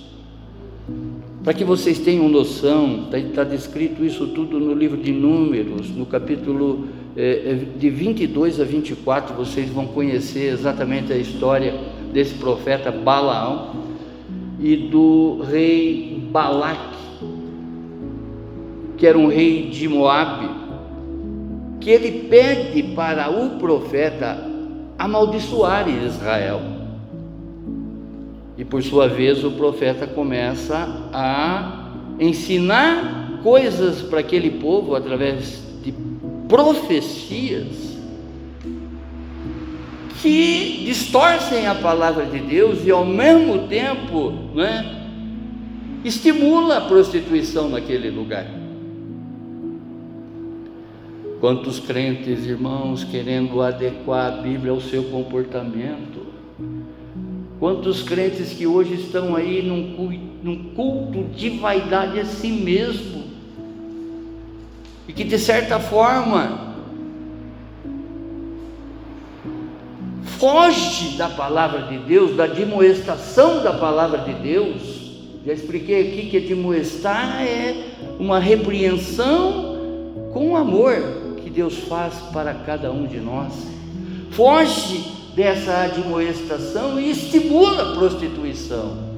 Para 1.44 1.54
que 1.54 1.63
vocês 1.63 2.00
tenham 2.00 2.28
noção, 2.28 3.04
está 3.06 3.44
tá 3.44 3.44
descrito 3.44 4.04
isso 4.04 4.26
tudo 4.30 4.60
no 4.60 4.74
livro 4.74 4.98
de 4.98 5.12
Números, 5.12 5.91
no 5.91 6.04
capítulo 6.08 6.88
é, 7.15 7.60
de 7.78 7.91
22 7.91 8.60
a 8.60 8.63
24, 8.63 9.36
vocês 9.36 9.70
vão 9.70 9.86
conhecer 9.86 10.52
exatamente 10.52 11.13
a 11.13 11.17
história 11.17 11.76
desse 12.12 12.34
profeta 12.34 12.91
Balaão 12.91 13.84
e 14.60 14.76
do 14.76 15.44
rei 15.44 16.28
Balaque, 16.32 16.98
que 18.98 19.06
era 19.06 19.17
um 19.17 19.28
rei 19.28 19.70
de 19.70 19.88
Moabe, 19.88 20.50
que 21.80 21.91
ele 21.91 22.28
pede 22.28 22.82
para 22.96 23.30
o 23.30 23.60
profeta 23.60 24.50
amaldiçoar 25.01 25.89
Israel. 25.89 26.61
E 28.55 28.63
por 28.63 28.83
sua 28.83 29.07
vez 29.07 29.43
o 29.43 29.51
profeta 29.51 30.05
começa 30.05 31.09
a 31.11 31.89
ensinar 32.19 33.39
coisas 33.41 34.03
para 34.03 34.19
aquele 34.19 34.51
povo 34.51 34.93
através 34.95 35.63
de 35.83 35.91
profecias 36.47 37.97
que 40.21 40.83
distorcem 40.85 41.65
a 41.65 41.73
palavra 41.73 42.27
de 42.27 42.37
Deus 42.37 42.85
e 42.85 42.91
ao 42.91 43.03
mesmo 43.03 43.67
tempo 43.67 44.29
né, 44.53 45.07
estimula 46.05 46.77
a 46.77 46.81
prostituição 46.81 47.69
naquele 47.69 48.11
lugar. 48.11 48.61
Quantos 51.41 51.80
crentes, 51.80 52.45
irmãos, 52.45 53.04
querendo 53.04 53.63
adequar 53.63 54.27
a 54.27 54.41
Bíblia 54.43 54.71
ao 54.71 54.80
seu 54.80 55.06
comportamento. 55.06 56.27
Quantos 57.60 58.04
crentes 58.04 58.54
que 58.54 58.67
hoje 58.67 58.93
estão 58.93 59.36
aí 59.36 59.63
num 59.63 60.75
culto, 60.75 61.23
de 61.34 61.49
vaidade 61.49 62.19
a 62.19 62.25
si 62.25 62.49
mesmo. 62.49 63.23
E 65.08 65.13
que 65.13 65.23
de 65.23 65.39
certa 65.39 65.80
forma 65.80 66.75
foge 70.38 71.17
da 71.17 71.27
palavra 71.27 71.88
de 71.88 71.97
Deus, 71.97 72.36
da 72.36 72.45
demoestação 72.45 73.63
da 73.63 73.73
palavra 73.73 74.19
de 74.19 74.34
Deus. 74.34 75.23
Já 75.43 75.54
expliquei 75.54 76.08
aqui 76.08 76.30
que 76.30 76.39
demoestar 76.39 77.41
é 77.41 77.95
uma 78.19 78.38
repreensão 78.38 79.71
com 80.32 80.56
amor 80.56 81.20
Deus 81.53 81.77
faz 81.79 82.13
para 82.33 82.53
cada 82.53 82.91
um 82.91 83.05
de 83.05 83.19
nós. 83.19 83.53
Foge 84.31 85.03
dessa 85.35 85.83
admoestação 85.83 86.99
e 86.99 87.11
estimula 87.11 87.91
a 87.91 87.95
prostituição. 87.95 89.11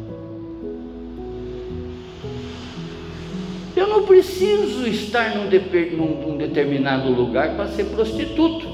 Eu 3.75 3.87
não 3.87 4.03
preciso 4.03 4.87
estar 4.87 5.35
num, 5.35 5.49
de, 5.49 5.59
num, 5.95 6.27
num 6.27 6.37
determinado 6.37 7.09
lugar 7.09 7.55
para 7.55 7.67
ser 7.67 7.85
prostituto. 7.85 8.67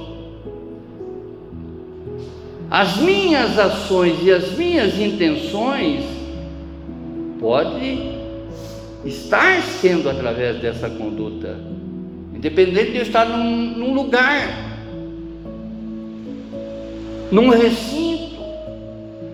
As 2.69 2.97
minhas 2.97 3.57
ações 3.57 4.19
e 4.21 4.31
as 4.31 4.57
minhas 4.57 4.99
intenções 4.99 6.03
podem 7.39 8.19
estar 9.05 9.61
sendo 9.63 10.09
através 10.09 10.59
dessa 10.61 10.89
conduta 10.89 11.57
Independente 12.39 12.91
de 12.91 12.97
eu 12.99 13.04
estar 13.04 13.25
num, 13.25 13.78
num 13.78 13.93
lugar, 13.93 14.47
num 17.30 17.49
recinto, 17.49 18.41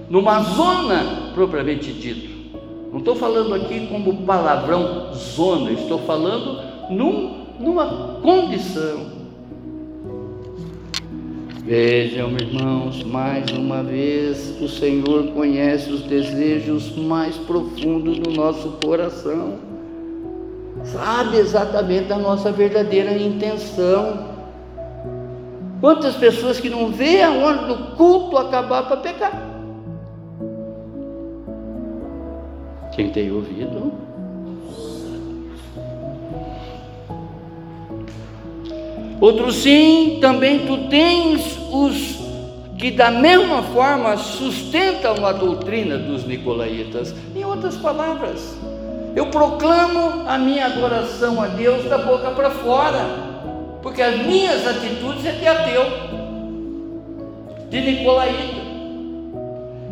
numa 0.09 0.39
zona 0.41 1.31
propriamente 1.35 1.93
dito. 1.93 2.57
Não 2.91 2.97
estou 2.97 3.15
falando 3.15 3.53
aqui 3.53 3.85
como 3.85 4.25
palavrão 4.25 5.13
zona, 5.13 5.71
estou 5.73 5.99
falando 5.99 6.59
num, 6.89 7.45
numa 7.59 8.17
condição. 8.23 9.05
Vejam, 11.63 12.31
irmãos, 12.31 13.03
mais 13.03 13.51
uma 13.51 13.83
vez, 13.83 14.59
o 14.59 14.67
Senhor 14.67 15.27
conhece 15.27 15.91
os 15.91 16.01
desejos 16.01 16.97
mais 16.97 17.37
profundos 17.37 18.17
do 18.17 18.31
nosso 18.31 18.79
coração 18.83 19.64
sabe 20.91 21.37
exatamente 21.37 22.11
a 22.13 22.17
nossa 22.17 22.51
verdadeira 22.51 23.11
intenção. 23.17 24.35
Quantas 25.81 26.15
pessoas 26.15 26.59
que 26.59 26.69
não 26.69 26.91
vê 26.91 27.21
a 27.21 27.31
hora 27.31 27.67
do 27.67 27.95
culto 27.95 28.37
acabar 28.37 28.83
para 28.83 28.97
pecar? 28.97 29.55
Quem 32.93 33.09
tem 33.09 33.31
ouvido? 33.31 33.91
Outro 39.19 39.51
sim, 39.51 40.17
também 40.21 40.65
tu 40.65 40.89
tens 40.89 41.57
os 41.71 42.15
que 42.77 42.91
da 42.91 43.09
mesma 43.09 43.63
forma 43.63 44.17
sustentam 44.17 45.25
a 45.25 45.31
doutrina 45.31 45.97
dos 45.97 46.25
nicolaítas. 46.25 47.13
Em 47.35 47.43
outras 47.43 47.77
palavras, 47.77 48.57
eu 49.15 49.27
proclamo 49.27 50.27
a 50.27 50.37
minha 50.37 50.65
adoração 50.65 51.41
a 51.41 51.47
Deus 51.47 51.85
da 51.85 51.97
boca 51.97 52.31
para 52.31 52.51
fora, 52.51 53.05
porque 53.81 54.01
as 54.01 54.17
minhas 54.25 54.67
atitudes 54.67 55.25
é 55.25 55.31
de 55.31 55.47
ateu, 55.47 55.83
de 57.69 57.81
nicolaíta, 57.81 58.65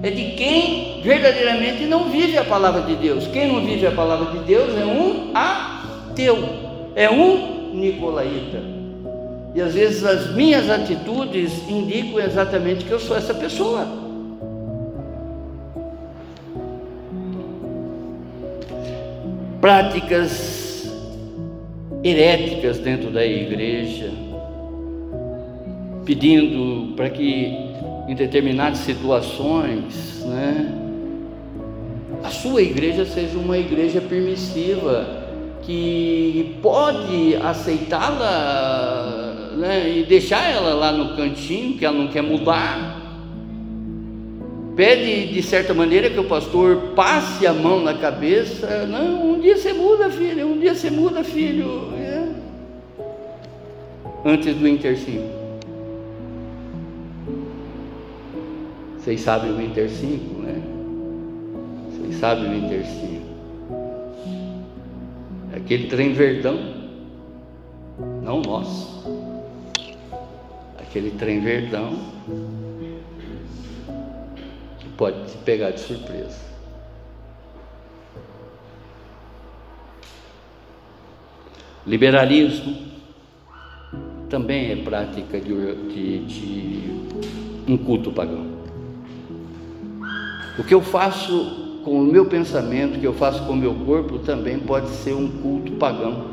é 0.04 0.10
de 0.10 0.32
quem 0.32 1.02
verdadeiramente 1.02 1.86
não 1.86 2.10
vive 2.10 2.38
a 2.38 2.44
palavra 2.44 2.82
de 2.82 2.96
Deus. 2.96 3.26
Quem 3.28 3.48
não 3.48 3.66
vive 3.66 3.88
a 3.88 3.92
palavra 3.92 4.38
de 4.38 4.40
Deus 4.40 4.78
é 4.78 4.86
um 4.86 5.32
ateu, 5.34 6.38
é 6.94 7.10
um 7.10 7.72
nicolaíta. 7.74 8.62
E 9.56 9.62
às 9.62 9.74
vezes 9.74 10.04
as 10.04 10.34
minhas 10.34 10.70
atitudes 10.70 11.70
indicam 11.70 12.20
exatamente 12.20 12.84
que 12.84 12.92
eu 12.92 13.00
sou 13.00 13.16
essa 13.16 13.34
pessoa. 13.34 14.03
Práticas 19.64 20.92
heréticas 22.04 22.80
dentro 22.80 23.10
da 23.10 23.26
igreja, 23.26 24.12
pedindo 26.04 26.94
para 26.98 27.10
que 27.10 27.58
em 28.10 28.14
determinadas 28.14 28.80
situações, 28.80 30.22
né, 30.26 30.70
a 32.22 32.30
sua 32.30 32.62
igreja 32.62 33.06
seja 33.06 33.38
uma 33.38 33.58
igreja 33.58 34.02
permissiva, 34.02 35.24
que 35.62 36.58
pode 36.62 37.38
aceitá-la 37.42 39.54
né, 39.56 39.98
e 39.98 40.04
deixar 40.04 40.52
ela 40.52 40.74
lá 40.74 40.92
no 40.92 41.16
cantinho, 41.16 41.78
que 41.78 41.86
ela 41.86 41.98
não 41.98 42.10
quer 42.10 42.22
mudar, 42.22 43.02
pede 44.76 45.34
de 45.34 45.44
certa 45.44 45.74
maneira 45.74 46.10
que 46.10 46.20
o 46.20 46.26
pastor 46.26 46.94
passe 46.96 47.46
a 47.46 47.54
mão 47.54 47.82
na 47.82 47.94
cabeça. 47.94 48.86
Não, 48.88 49.34
um 49.34 49.40
dia 49.40 49.58
você 49.58 49.74
muda, 49.74 50.10
filho, 50.10 50.48
um 50.48 50.60
dia 50.60 50.74
você 50.74 50.90
muda, 50.90 51.24
filho. 51.24 51.94
É. 51.98 52.24
antes 54.26 54.56
do 54.56 54.68
Inter 54.68 54.98
5? 54.98 55.44
Vocês 58.98 59.20
sabem 59.22 59.52
o 59.52 59.62
Inter 59.62 59.90
5, 59.90 60.42
né? 60.42 60.62
Vocês 61.92 62.16
sabem 62.16 62.50
o 62.50 62.56
Inter 62.56 62.86
5. 62.86 63.24
Aquele 65.56 65.88
trem 65.88 66.14
verdão, 66.14 66.58
não 68.24 68.42
nosso. 68.42 69.04
Aquele 70.80 71.12
trem 71.12 71.42
verdão 71.42 71.98
pode 74.98 75.32
te 75.32 75.38
pegar 75.40 75.72
de 75.72 75.80
surpresa. 75.80 76.54
Liberalismo 81.86 82.94
também 84.30 84.72
é 84.72 84.76
prática 84.78 85.40
de, 85.40 85.76
de, 85.90 86.20
de, 86.26 86.92
um 87.68 87.78
culto 87.78 88.12
pagão. 88.12 88.48
O 90.58 90.64
que 90.64 90.74
eu 90.74 90.82
faço 90.82 91.82
com 91.84 92.00
o 92.00 92.04
meu 92.04 92.26
pensamento, 92.26 92.96
o 92.96 93.00
que 93.00 93.06
eu 93.06 93.14
faço 93.14 93.46
com 93.46 93.54
o 93.54 93.58
meu 93.58 93.76
corpo, 93.76 94.20
também 94.20 94.58
pode 94.60 94.90
ser 94.90 95.14
um 95.14 95.28
culto 95.28 95.74
pagão. 95.74 96.32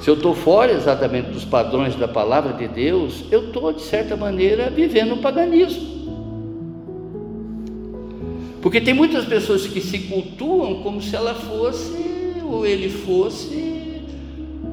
Se 0.00 0.08
eu 0.08 0.14
estou 0.14 0.34
fora 0.34 0.70
exatamente 0.70 1.30
dos 1.30 1.44
padrões 1.44 1.96
da 1.96 2.06
palavra 2.06 2.52
de 2.52 2.68
Deus, 2.68 3.24
eu 3.32 3.46
estou, 3.46 3.72
de 3.72 3.82
certa 3.82 4.16
maneira, 4.16 4.70
vivendo 4.70 5.14
o 5.14 5.18
paganismo. 5.18 5.97
Porque 8.60 8.80
tem 8.80 8.92
muitas 8.94 9.24
pessoas 9.24 9.66
que 9.66 9.80
se 9.80 10.00
cultuam 10.00 10.82
como 10.82 11.00
se 11.00 11.14
ela 11.14 11.34
fosse, 11.34 11.96
ou 12.44 12.66
ele 12.66 12.88
fosse, 12.88 14.02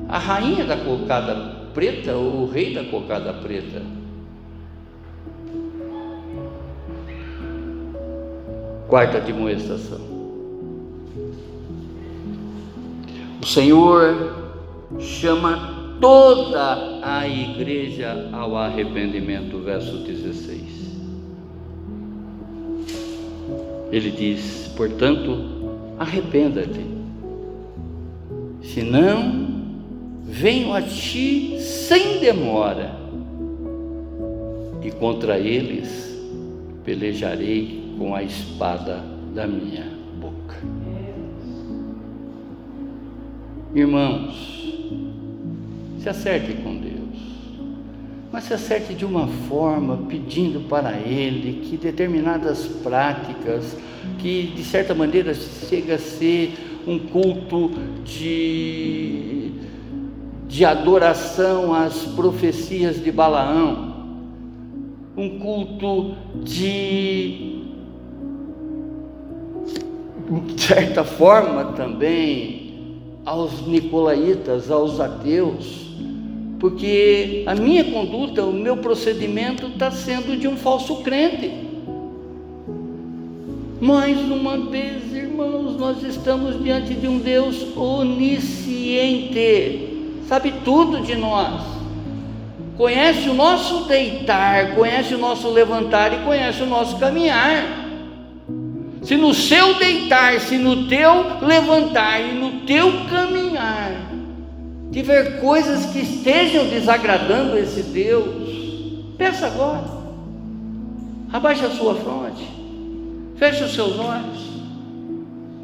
a 0.07 0.17
rainha 0.17 0.65
da 0.65 0.77
cocada 0.77 1.36
preta 1.73 2.13
ou 2.13 2.43
o 2.43 2.49
rei 2.49 2.73
da 2.73 2.86
cocada 2.86 3.33
preta. 3.33 3.81
Quarta 8.88 9.19
demonstração. 9.19 9.99
O 13.41 13.45
Senhor 13.45 14.33
chama 14.99 15.97
toda 15.99 17.01
a 17.03 17.27
igreja 17.27 18.29
ao 18.31 18.55
arrependimento, 18.55 19.59
verso 19.59 19.97
16. 19.97 20.64
Ele 23.95 24.11
diz, 24.11 24.69
portanto, 24.75 25.37
arrependa-te, 25.97 26.85
senão 28.61 29.47
venho 30.21 30.73
a 30.73 30.81
ti 30.81 31.57
sem 31.61 32.19
demora, 32.19 32.93
e 34.83 34.91
contra 34.91 35.39
eles 35.39 36.13
pelejarei 36.83 37.95
com 37.97 38.13
a 38.13 38.21
espada 38.21 39.01
da 39.33 39.47
minha 39.47 39.85
boca. 40.19 40.57
Irmãos, 43.73 44.73
se 45.99 46.09
acerte 46.09 46.51
com 46.61 46.74
mas 48.36 48.43
se 48.43 48.53
acerte 48.53 48.93
de 48.93 49.05
uma 49.05 49.27
forma 49.47 49.95
pedindo 50.09 50.67
para 50.67 50.91
Ele 50.97 51.61
que 51.61 51.77
determinadas 51.77 52.67
práticas, 52.83 53.77
que 54.17 54.51
de 54.53 54.61
certa 54.61 54.93
maneira 54.93 55.33
chega 55.33 55.95
a 55.95 55.97
ser 55.97 56.53
um 56.86 56.99
culto 56.99 57.71
de 58.03 59.53
de 60.49 60.65
adoração 60.65 61.73
às 61.73 62.03
profecias 62.07 63.01
de 63.01 63.09
Balaão, 63.09 63.95
um 65.15 65.39
culto 65.39 66.15
de, 66.43 67.63
de 70.55 70.61
certa 70.61 71.05
forma 71.05 71.71
também, 71.71 72.99
aos 73.25 73.65
nicolaítas, 73.65 74.69
aos 74.69 74.99
ateus, 74.99 75.86
porque 76.59 77.43
a 77.45 77.55
minha 77.55 77.83
conduta, 77.85 78.43
o 78.43 78.53
meu 78.53 78.77
procedimento 78.77 79.67
está 79.67 79.91
sendo 79.91 80.37
de 80.37 80.47
um 80.47 80.55
falso 80.57 80.97
crente. 80.97 81.51
Mais 83.81 84.17
uma 84.17 84.57
vez, 84.57 85.13
irmãos, 85.13 85.77
nós 85.77 86.01
estamos 86.03 86.63
diante 86.63 86.93
de 86.93 87.07
um 87.07 87.19
Deus 87.19 87.75
onisciente 87.75 88.65
sabe 90.27 90.53
tudo 90.63 91.01
de 91.01 91.15
nós, 91.15 91.61
conhece 92.77 93.29
o 93.29 93.33
nosso 93.33 93.85
deitar, 93.85 94.75
conhece 94.75 95.13
o 95.13 95.17
nosso 95.17 95.49
levantar 95.49 96.13
e 96.13 96.25
conhece 96.25 96.63
o 96.63 96.65
nosso 96.65 96.97
caminhar. 96.97 97.85
Se 99.03 99.15
no 99.15 99.35
seu 99.35 99.75
deitar, 99.75 100.39
se 100.39 100.57
no 100.57 100.87
teu 100.87 101.37
levantar 101.41 102.19
e 102.19 102.33
no 102.33 102.61
teu 102.61 102.91
caminhar 103.07 104.14
tiver 104.95 105.41
coisas 105.41 105.87
que 105.87 105.99
estejam 105.99 106.69
desagradando 106.69 107.57
esse 107.57 107.83
Deus, 107.83 109.13
peça 109.17 109.47
agora. 109.47 109.83
Abaixe 111.33 111.65
a 111.65 111.69
sua 111.69 111.95
fronte, 111.95 112.47
feche 113.35 113.65
os 113.65 113.73
seus 113.73 113.99
olhos, 113.99 114.39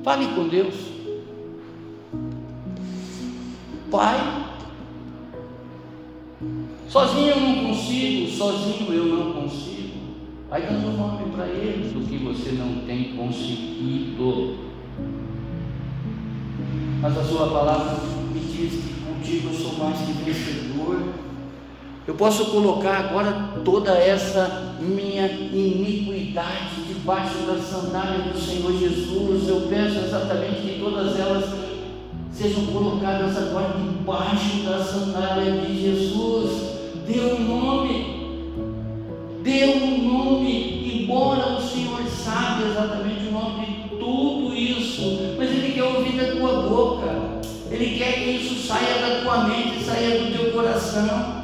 fale 0.04 0.28
com 0.36 0.50
Deus. 0.50 0.76
Pai, 3.90 4.20
Sozinho 6.90 7.30
eu 7.30 7.40
não 7.40 7.68
consigo, 7.68 8.30
sozinho 8.32 8.94
eu 8.94 9.06
não 9.06 9.32
consigo. 9.32 9.94
Vai 10.50 10.64
dando 10.64 10.98
nome 10.98 11.32
para 11.32 11.48
eles 11.48 11.94
do 11.94 12.06
que 12.06 12.18
você 12.18 12.52
não 12.52 12.86
tem 12.86 13.16
conseguido. 13.16 14.58
Mas 17.02 17.18
a 17.18 17.24
sua 17.24 17.48
palavra 17.48 17.98
me 18.34 18.40
diz 18.42 18.74
que 18.74 19.01
contigo 19.22 19.50
eu 19.50 19.54
sou 19.54 19.74
mais 19.78 20.00
que 20.00 20.14
vencedor. 20.14 21.00
Eu 22.08 22.16
posso 22.16 22.46
colocar 22.46 22.98
agora 22.98 23.52
toda 23.64 23.92
essa 23.92 24.76
minha 24.82 25.28
iniquidade 25.28 26.84
debaixo 26.88 27.38
da 27.46 27.58
sandália 27.60 28.32
do 28.34 28.40
Senhor 28.40 28.74
Jesus. 28.80 29.48
Eu 29.48 29.68
peço 29.70 30.00
exatamente 30.00 30.62
que 30.62 30.80
todas 30.80 31.20
elas 31.20 31.46
sejam 32.32 32.66
colocadas 32.66 33.38
agora 33.38 33.76
debaixo 33.78 34.64
da 34.66 34.84
sandália 34.84 35.62
de 35.62 35.80
Jesus 35.80 36.72
dê 37.06 37.20
um 37.20 37.44
nome, 37.44 38.56
dê 39.44 39.66
um 39.66 40.12
nome, 40.12 41.04
embora 41.04 41.58
o 41.58 41.62
Senhor 41.62 42.02
saiba 42.08 42.68
exatamente 42.68 43.21
saia 48.72 49.00
da 49.00 49.22
tua 49.22 49.44
mente, 49.46 49.84
saia 49.84 50.20
do 50.20 50.32
teu 50.32 50.52
coração, 50.52 51.42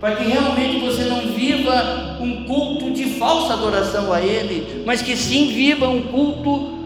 para 0.00 0.16
que 0.16 0.24
realmente 0.24 0.80
você 0.80 1.04
não 1.04 1.20
viva 1.28 2.18
um 2.20 2.44
culto 2.44 2.90
de 2.90 3.04
falsa 3.10 3.54
adoração 3.54 4.12
a 4.12 4.20
Ele, 4.20 4.82
mas 4.84 5.00
que 5.00 5.16
sim 5.16 5.52
viva 5.52 5.88
um 5.88 6.02
culto 6.02 6.76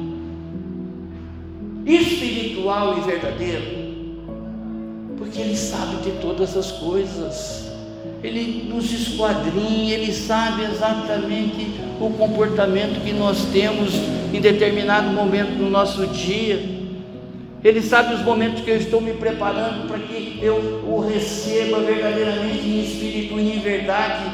espiritual 1.87 2.99
e 2.99 3.01
verdadeiro, 3.01 3.63
porque 5.17 5.41
Ele 5.41 5.57
sabe 5.57 5.97
de 6.03 6.11
todas 6.21 6.57
as 6.57 6.71
coisas. 6.73 7.69
Ele 8.23 8.69
nos 8.69 8.93
esquadrinha, 8.93 9.95
Ele 9.95 10.13
sabe 10.13 10.65
exatamente 10.65 11.71
o 11.99 12.11
comportamento 12.11 13.03
que 13.03 13.15
nós 13.15 13.47
temos 13.47 13.95
em 14.33 14.41
determinado 14.41 15.09
momento 15.09 15.57
do 15.57 15.71
nosso 15.71 16.07
dia. 16.09 16.80
Ele 17.63 17.83
sabe 17.83 18.15
os 18.15 18.23
momentos 18.23 18.63
que 18.63 18.71
eu 18.71 18.77
estou 18.77 19.01
me 19.01 19.13
preparando 19.13 19.87
para 19.87 19.99
que 19.99 20.39
eu 20.43 20.83
o 20.87 21.01
receba 21.01 21.81
verdadeiramente 21.81 22.67
em 22.67 22.83
espírito 22.83 23.39
e 23.39 23.57
em 23.57 23.61
verdade. 23.61 24.25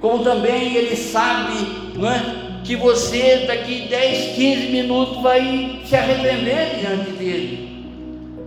Como 0.00 0.22
também 0.22 0.74
Ele 0.74 0.96
sabe 0.96 1.54
não 1.96 2.10
é, 2.10 2.60
que 2.64 2.76
você 2.76 3.44
daqui 3.46 3.88
10, 3.88 4.36
15 4.36 4.66
minutos 4.68 5.22
vai 5.22 5.80
se 5.84 5.96
arrepender 5.96 6.78
diante 6.80 7.10
dele 7.12 7.72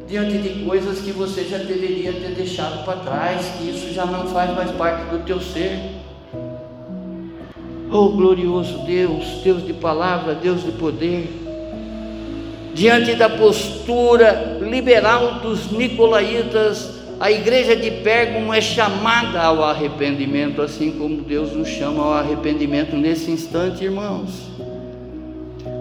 diante 0.08 0.38
de 0.38 0.64
coisas 0.64 1.02
que 1.02 1.12
você 1.12 1.44
já 1.46 1.58
deveria 1.58 2.14
ter 2.14 2.36
deixado 2.36 2.86
para 2.86 3.00
trás, 3.00 3.48
que 3.58 3.70
isso 3.70 3.92
já 3.92 4.06
não 4.06 4.28
faz 4.28 4.54
mais 4.56 4.72
parte 4.72 5.10
do 5.10 5.26
teu 5.26 5.42
ser. 5.42 5.80
Oh 7.92 8.10
glorioso 8.10 8.80
Deus, 8.86 9.26
Deus 9.44 9.66
de 9.66 9.74
palavra, 9.74 10.36
Deus 10.36 10.64
de 10.64 10.72
poder, 10.74 11.45
diante 12.76 13.16
da 13.16 13.30
postura 13.30 14.60
liberal 14.62 15.40
dos 15.40 15.72
nicolaítas, 15.72 16.94
a 17.18 17.32
igreja 17.32 17.74
de 17.74 17.90
Pérgamo 17.90 18.54
é 18.54 18.60
chamada 18.60 19.42
ao 19.42 19.64
arrependimento, 19.64 20.62
assim 20.62 20.92
como 20.92 21.22
Deus 21.22 21.54
nos 21.54 21.70
chama 21.70 22.04
ao 22.04 22.14
arrependimento 22.14 22.98
nesse 22.98 23.32
instante, 23.32 23.86
irmãos. 23.86 24.52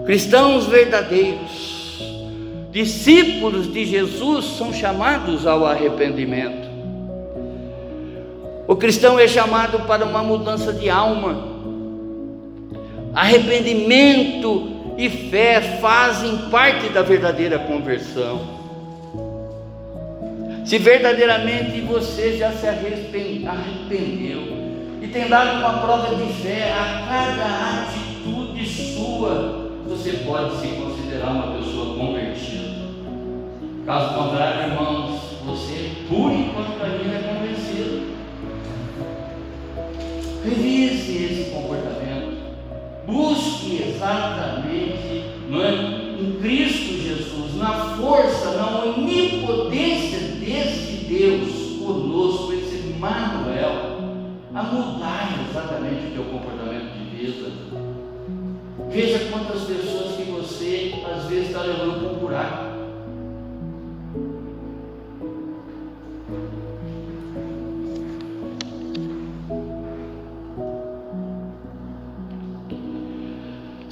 Cristãos 0.05 0.67
verdadeiros, 0.67 1.99
discípulos 2.71 3.71
de 3.71 3.85
Jesus 3.85 4.45
são 4.57 4.71
chamados 4.71 5.45
ao 5.45 5.65
arrependimento. 5.65 6.65
O 8.69 8.75
cristão 8.77 9.19
é 9.19 9.27
chamado 9.27 9.85
para 9.85 10.05
uma 10.05 10.23
mudança 10.23 10.71
de 10.71 10.89
alma. 10.89 11.55
Arrependimento 13.13 14.74
e 14.97 15.09
fé 15.09 15.61
fazem 15.81 16.37
parte 16.49 16.89
da 16.89 17.01
verdadeira 17.01 17.59
conversão. 17.59 18.55
Se 20.65 20.77
verdadeiramente 20.77 21.81
você 21.81 22.37
já 22.37 22.51
se 22.51 22.67
arrependeu 22.67 24.41
e 25.01 25.07
tem 25.07 25.27
dado 25.27 25.59
uma 25.59 25.79
prova 25.79 26.15
de 26.15 26.33
fé 26.41 26.73
a 26.73 27.05
cada 27.07 27.83
atitude 27.83 28.65
sua, 28.65 29.71
você 29.87 30.13
pode 30.25 30.55
se 30.57 30.67
considerar 30.69 31.29
uma 31.29 31.57
pessoa 31.57 31.95
convertida. 31.97 32.85
Caso 33.85 34.15
contrário, 34.15 34.71
irmãos, 34.71 35.21
você 35.45 35.91
por 36.09 36.31
enquanto 36.31 36.83
ainda 36.83 37.15
é 37.15 37.33
convencido. 37.33 38.15
Revise 40.43 41.25
esse 41.25 41.51
comportamento. 41.51 42.04
Busque 43.05 43.83
exatamente 43.83 45.23
é, 45.51 46.21
em 46.21 46.39
Cristo 46.41 47.01
Jesus, 47.01 47.55
na 47.55 47.95
força, 47.97 48.51
na 48.51 48.83
onipotência 48.83 50.19
desse 50.39 51.05
Deus 51.05 51.77
conosco, 51.85 52.53
esse 52.53 52.95
Manuel, 52.99 53.99
a 54.53 54.63
mudar 54.63 55.37
exatamente 55.49 56.07
o 56.07 56.11
teu 56.11 56.23
comportamento 56.23 56.93
de 56.93 57.15
vida. 57.15 57.51
Veja 58.89 59.19
quantas 59.31 59.63
pessoas 59.63 60.15
que 60.15 60.23
você 60.23 60.93
às 61.05 61.25
vezes 61.25 61.47
está 61.47 61.61
levando 61.61 61.99
para 61.99 62.09
um 62.09 62.19
buraco. 62.19 62.74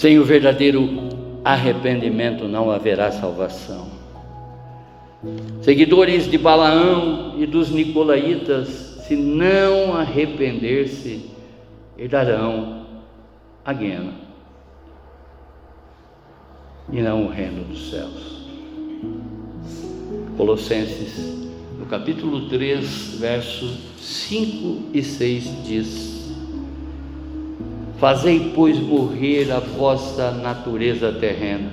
Sem 0.03 0.19
o 0.19 0.25
verdadeiro 0.25 0.85
arrependimento 1.45 2.45
não 2.45 2.69
haverá 2.69 3.09
salvação. 3.09 3.87
Seguidores 5.61 6.29
de 6.29 6.37
Balaão 6.37 7.35
e 7.37 7.45
dos 7.45 7.69
Nicolaítas, 7.69 8.67
se 9.07 9.15
não 9.15 9.95
arrepender-se, 9.95 11.29
herdarão 11.97 12.85
a 13.63 13.71
guerra 13.71 14.13
e 16.91 17.01
não 17.01 17.27
o 17.27 17.29
reino 17.29 17.63
dos 17.63 17.89
céus. 17.89 18.45
Colossenses, 20.35 21.47
no 21.79 21.85
capítulo 21.85 22.49
3, 22.49 23.19
versos 23.21 23.77
5 24.01 24.89
e 24.93 25.01
6 25.01 25.63
diz: 25.65 26.12
Fazei, 28.03 28.51
pois, 28.53 28.77
morrer 28.77 29.49
a 29.49 29.61
vossa 29.61 30.29
natureza 30.29 31.09
terrena. 31.09 31.71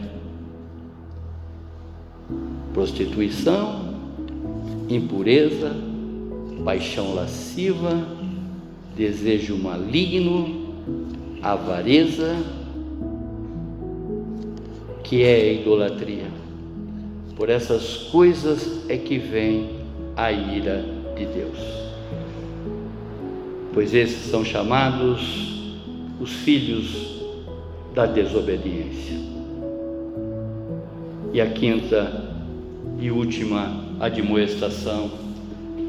Prostituição, 2.73 3.97
impureza, 4.89 5.75
paixão 6.65 7.17
lasciva, 7.17 8.07
desejo 8.95 9.57
maligno, 9.57 10.73
avareza, 11.43 12.37
que 15.03 15.25
é 15.25 15.35
a 15.35 15.53
idolatria. 15.55 16.29
Por 17.35 17.51
essas 17.51 18.09
coisas 18.13 18.89
é 18.89 18.97
que 18.97 19.19
vem 19.19 19.81
a 20.17 20.31
ira 20.31 20.85
de 21.17 21.27
Deus. 21.27 21.59
Pois 23.75 23.93
esses 23.93 24.31
são 24.31 24.45
chamados 24.45 25.59
os 26.21 26.31
filhos 26.31 27.23
da 27.95 28.05
desobediência. 28.05 29.19
E 31.33 31.41
a 31.41 31.47
quinta 31.47 32.31
e 33.01 33.11
última 33.11 33.85
admoestação 33.99 35.11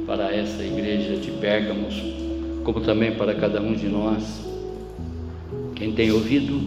para 0.08 0.34
essa 0.34 0.64
igreja 0.64 1.18
de 1.18 1.32
Pérgamos, 1.32 2.02
como 2.64 2.80
também 2.80 3.14
para 3.16 3.36
cada 3.36 3.62
um 3.62 3.74
de 3.74 3.88
nós. 3.88 4.48
Quem 5.76 5.92
tem 5.92 6.12
ouvido, 6.12 6.62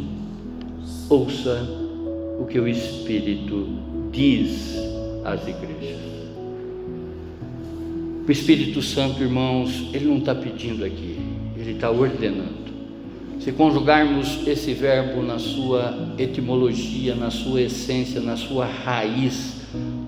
ouça 1.09 1.67
o 2.39 2.45
que 2.45 2.61
o 2.61 2.69
Espírito 2.69 3.67
diz 4.13 4.77
às 5.25 5.41
igrejas. 5.47 6.05
O 8.27 8.31
Espírito 8.31 8.83
Santo, 8.83 9.23
irmãos, 9.23 9.89
ele 9.93 10.07
não 10.07 10.19
está 10.19 10.35
pedindo 10.35 10.85
aqui, 10.85 11.19
ele 11.57 11.73
está 11.73 11.91
ordenando. 11.91 12.64
Se 13.41 13.53
conjugarmos 13.53 14.47
esse 14.47 14.73
verbo 14.73 15.23
na 15.23 15.39
sua 15.39 16.15
etimologia, 16.19 17.15
na 17.15 17.31
sua 17.31 17.63
essência, 17.63 18.21
na 18.21 18.37
sua 18.37 18.65
raiz, 18.65 19.63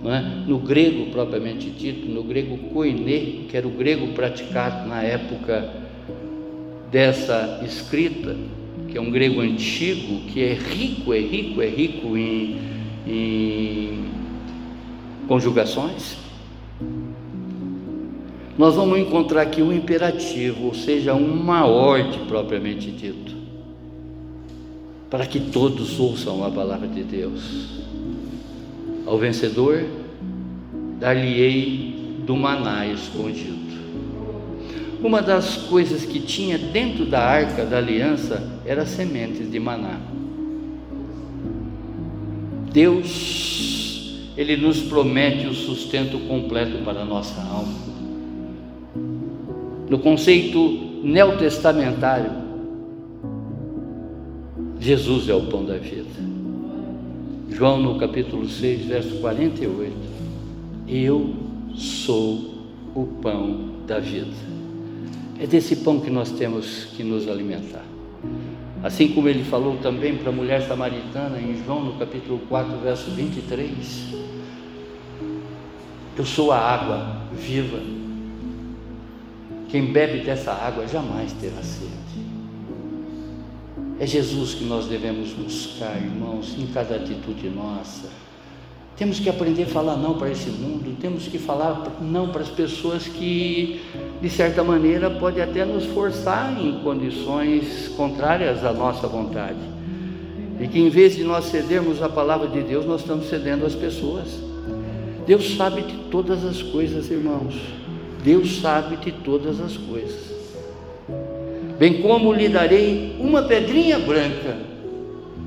é? 0.05 0.21
no 0.47 0.59
grego 0.59 1.07
propriamente 1.11 1.69
dito, 1.71 2.09
no 2.09 2.23
grego 2.23 2.57
koine, 2.73 3.47
que 3.49 3.57
era 3.57 3.67
o 3.67 3.71
grego 3.71 4.09
praticado 4.09 4.89
na 4.89 5.03
época 5.03 5.69
dessa 6.91 7.61
escrita, 7.65 8.37
que 8.89 8.97
é 8.97 9.01
um 9.01 9.11
grego 9.11 9.41
antigo, 9.41 10.21
que 10.29 10.43
é 10.43 10.55
rico, 10.55 11.13
é 11.13 11.19
rico, 11.19 11.61
é 11.61 11.69
rico 11.69 12.17
em, 12.17 12.59
em 13.07 14.05
conjugações, 15.27 16.17
nós 18.59 18.75
vamos 18.75 18.99
encontrar 18.99 19.43
aqui 19.43 19.61
um 19.61 19.73
imperativo, 19.73 20.67
ou 20.67 20.75
seja, 20.75 21.13
uma 21.13 21.67
ordem 21.67 22.25
propriamente 22.27 22.91
dito, 22.91 23.35
para 25.11 25.27
que 25.27 25.39
todos 25.39 26.01
ouçam 26.01 26.43
a 26.43 26.51
palavra 26.51 26.89
de 26.89 27.03
Deus. 27.03 27.83
Ao 29.05 29.19
vencedor, 29.19 29.85
dar-lhe-ei 30.99 32.23
do 32.25 32.35
maná 32.35 32.87
escondido. 32.87 33.67
Uma 35.03 35.21
das 35.21 35.57
coisas 35.69 36.07
que 36.07 36.19
tinha 36.19 36.57
dentro 36.57 37.05
da 37.05 37.21
arca 37.21 37.65
da 37.67 37.77
aliança 37.77 38.43
era 38.65 38.87
sementes 38.87 39.51
de 39.51 39.61
maná. 39.61 40.01
Deus, 42.73 44.33
Ele 44.35 44.57
nos 44.57 44.81
promete 44.81 45.47
o 45.47 45.55
sustento 45.55 46.19
completo 46.21 46.79
para 46.83 47.03
a 47.03 47.05
nossa 47.05 47.41
alma 47.43 47.96
no 49.89 49.99
conceito 49.99 50.59
neotestamentário, 51.03 52.31
Jesus 54.81 55.29
é 55.29 55.35
o 55.35 55.47
pão 55.47 55.65
da 55.65 55.77
vida. 55.77 56.05
João 57.51 57.81
no 57.81 57.99
capítulo 57.99 58.49
6, 58.49 58.87
verso 58.87 59.17
48. 59.21 59.93
Eu 60.89 61.35
sou 61.75 62.55
o 62.95 63.07
pão 63.23 63.71
da 63.87 63.99
vida. 63.99 64.35
É 65.39 65.47
desse 65.47 65.77
pão 65.77 66.01
que 66.01 66.11
nós 66.11 66.31
temos 66.33 66.87
que 66.97 67.03
nos 67.05 67.29
alimentar. 67.29 67.85
Assim 68.83 69.09
como 69.09 69.29
ele 69.29 69.45
falou 69.45 69.77
também 69.79 70.17
para 70.17 70.31
a 70.31 70.33
mulher 70.33 70.63
samaritana 70.63 71.39
em 71.39 71.63
João 71.65 71.85
no 71.85 71.93
capítulo 71.95 72.41
4, 72.49 72.79
verso 72.79 73.11
23. 73.11 74.15
Eu 76.19 76.25
sou 76.25 76.53
a 76.53 76.59
água 76.59 77.23
viva 77.33 77.96
quem 79.69 79.93
bebe 79.93 80.25
dessa 80.25 80.53
água 80.53 80.87
jamais 80.87 81.33
terá 81.33 81.63
sede. 81.63 81.97
É 83.99 84.07
Jesus 84.07 84.55
que 84.55 84.65
nós 84.65 84.87
devemos 84.87 85.31
buscar, 85.31 85.97
irmãos, 85.97 86.55
em 86.59 86.67
cada 86.67 86.97
atitude 86.97 87.49
nossa. 87.49 88.09
Temos 88.97 89.19
que 89.19 89.29
aprender 89.29 89.65
a 89.65 89.67
falar 89.67 89.97
não 89.97 90.19
para 90.19 90.31
esse 90.31 90.49
mundo, 90.51 90.97
temos 91.01 91.29
que 91.29 91.39
falar 91.39 91.99
não 92.01 92.29
para 92.29 92.43
as 92.43 92.49
pessoas 92.49 93.07
que, 93.07 93.81
de 94.23 94.31
certa 94.31 94.63
maneira, 94.63 95.11
podem 95.11 95.43
até 95.43 95.65
nos 95.65 95.85
forçar 95.87 96.59
em 96.59 96.81
condições 96.81 97.89
contrárias 97.97 98.65
à 98.65 98.73
nossa 98.73 99.07
vontade. 99.07 99.59
E 100.61 100.69
que 100.69 100.79
em 100.79 100.89
vez 100.89 101.15
de 101.17 101.25
nós 101.25 101.47
cedermos 101.47 102.03
a 102.03 102.09
palavra 102.09 102.49
de 102.49 102.63
Deus, 102.63 102.87
nós 102.87 103.01
estamos 103.01 103.29
cedendo 103.29 103.67
às 103.67 103.75
pessoas. 103.75 104.29
Deus 105.27 105.57
sabe 105.57 105.83
de 105.83 105.97
todas 106.11 106.45
as 106.45 106.63
coisas, 106.63 107.11
irmãos. 107.11 107.55
Deus 108.27 108.57
sabe 108.61 108.97
de 108.97 109.13
todas 109.13 109.61
as 109.61 109.77
coisas. 109.77 110.35
Bem 111.79 112.03
como 112.03 112.33
lhe 112.33 112.49
darei 112.49 113.15
uma 113.21 113.45
pedrinha 113.45 114.01
branca, 114.01 114.57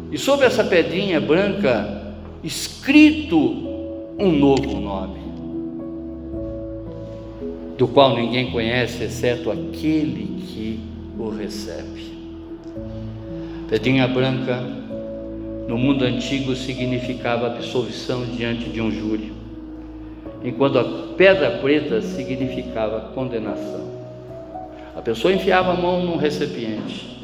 e 0.09 0.17
sobre 0.17 0.45
essa 0.45 0.63
pedrinha 0.63 1.19
branca, 1.19 2.15
escrito 2.41 3.36
um 4.17 4.32
novo 4.32 4.80
nome, 4.80 5.19
do 7.77 7.86
qual 7.86 8.15
ninguém 8.15 8.49
conhece 8.49 9.03
exceto 9.03 9.51
aquele 9.51 10.41
que 10.47 10.80
o 11.19 11.30
recebe. 11.32 12.13
Pedrinha 13.67 14.07
branca 14.07 14.57
no 15.67 15.77
mundo 15.77 16.05
antigo 16.05 16.55
significava 16.55 17.47
absolvição 17.47 18.23
diante 18.23 18.69
de 18.69 18.80
um 18.80 18.89
júri, 18.89 19.34
enquanto 20.43 20.79
a 20.79 20.83
pedra 21.15 21.51
preta 21.61 22.01
significava 22.01 23.11
condenação. 23.13 23.89
A 24.95 25.01
pessoa 25.01 25.33
enfiava 25.33 25.71
a 25.71 25.75
mão 25.75 26.03
num 26.03 26.17
recipiente. 26.17 27.17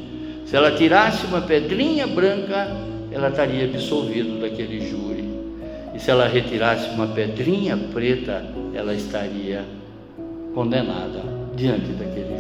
Se 0.46 0.56
ela 0.56 0.72
tirasse 0.72 1.26
uma 1.26 1.42
pedrinha 1.42 2.08
branca, 2.08 2.68
ela 3.12 3.30
estaria 3.30 3.66
absolvida 3.66 4.40
daquele 4.40 4.80
júri. 4.82 5.26
E 5.94 6.00
se 6.00 6.12
ela 6.12 6.28
retirasse 6.28 6.90
uma 6.90 7.08
pedrinha 7.08 7.78
preta, 7.94 8.46
ela 8.74 8.94
estaria 8.94 9.64
condenada 10.54 11.22
diante 11.56 11.88
daquele 11.94 12.35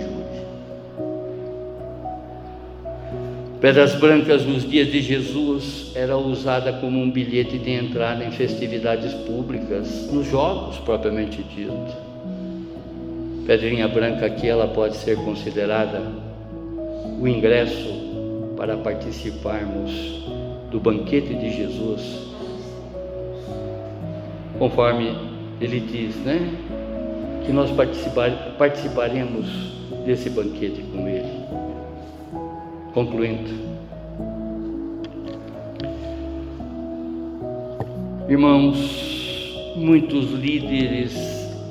Pedras 3.62 3.96
brancas 3.96 4.46
nos 4.46 4.70
dias 4.70 4.88
de 4.90 5.02
Jesus 5.02 5.92
era 5.96 6.18
usada 6.18 6.74
como 6.74 7.02
um 7.02 7.10
bilhete 7.10 7.58
de 7.58 7.72
entrada 7.72 8.24
em 8.24 8.32
festividades 8.32 9.14
públicas, 9.14 10.10
nos 10.12 10.28
jogos 10.28 10.78
propriamente 10.80 11.42
dito. 11.42 11.96
Pedrinha 13.48 13.88
branca 13.88 14.26
aqui 14.26 14.48
ela 14.48 14.68
pode 14.68 14.98
ser 14.98 15.16
considerada 15.18 16.02
o 17.20 17.28
ingresso 17.28 17.94
para 18.58 18.76
participarmos 18.76 19.92
do 20.70 20.80
banquete 20.80 21.34
de 21.34 21.56
Jesus, 21.56 22.02
conforme 24.60 25.16
ele 25.62 25.80
diz, 25.80 26.16
né? 26.18 26.40
Que 27.46 27.54
nós 27.54 27.72
participar, 27.72 28.32
participaremos 28.58 29.48
desse 30.06 30.30
banquete 30.30 30.84
com 30.92 31.08
ele. 31.08 31.15
Concluindo, 32.96 33.52
irmãos, 38.30 39.74
muitos 39.76 40.32
líderes 40.32 41.14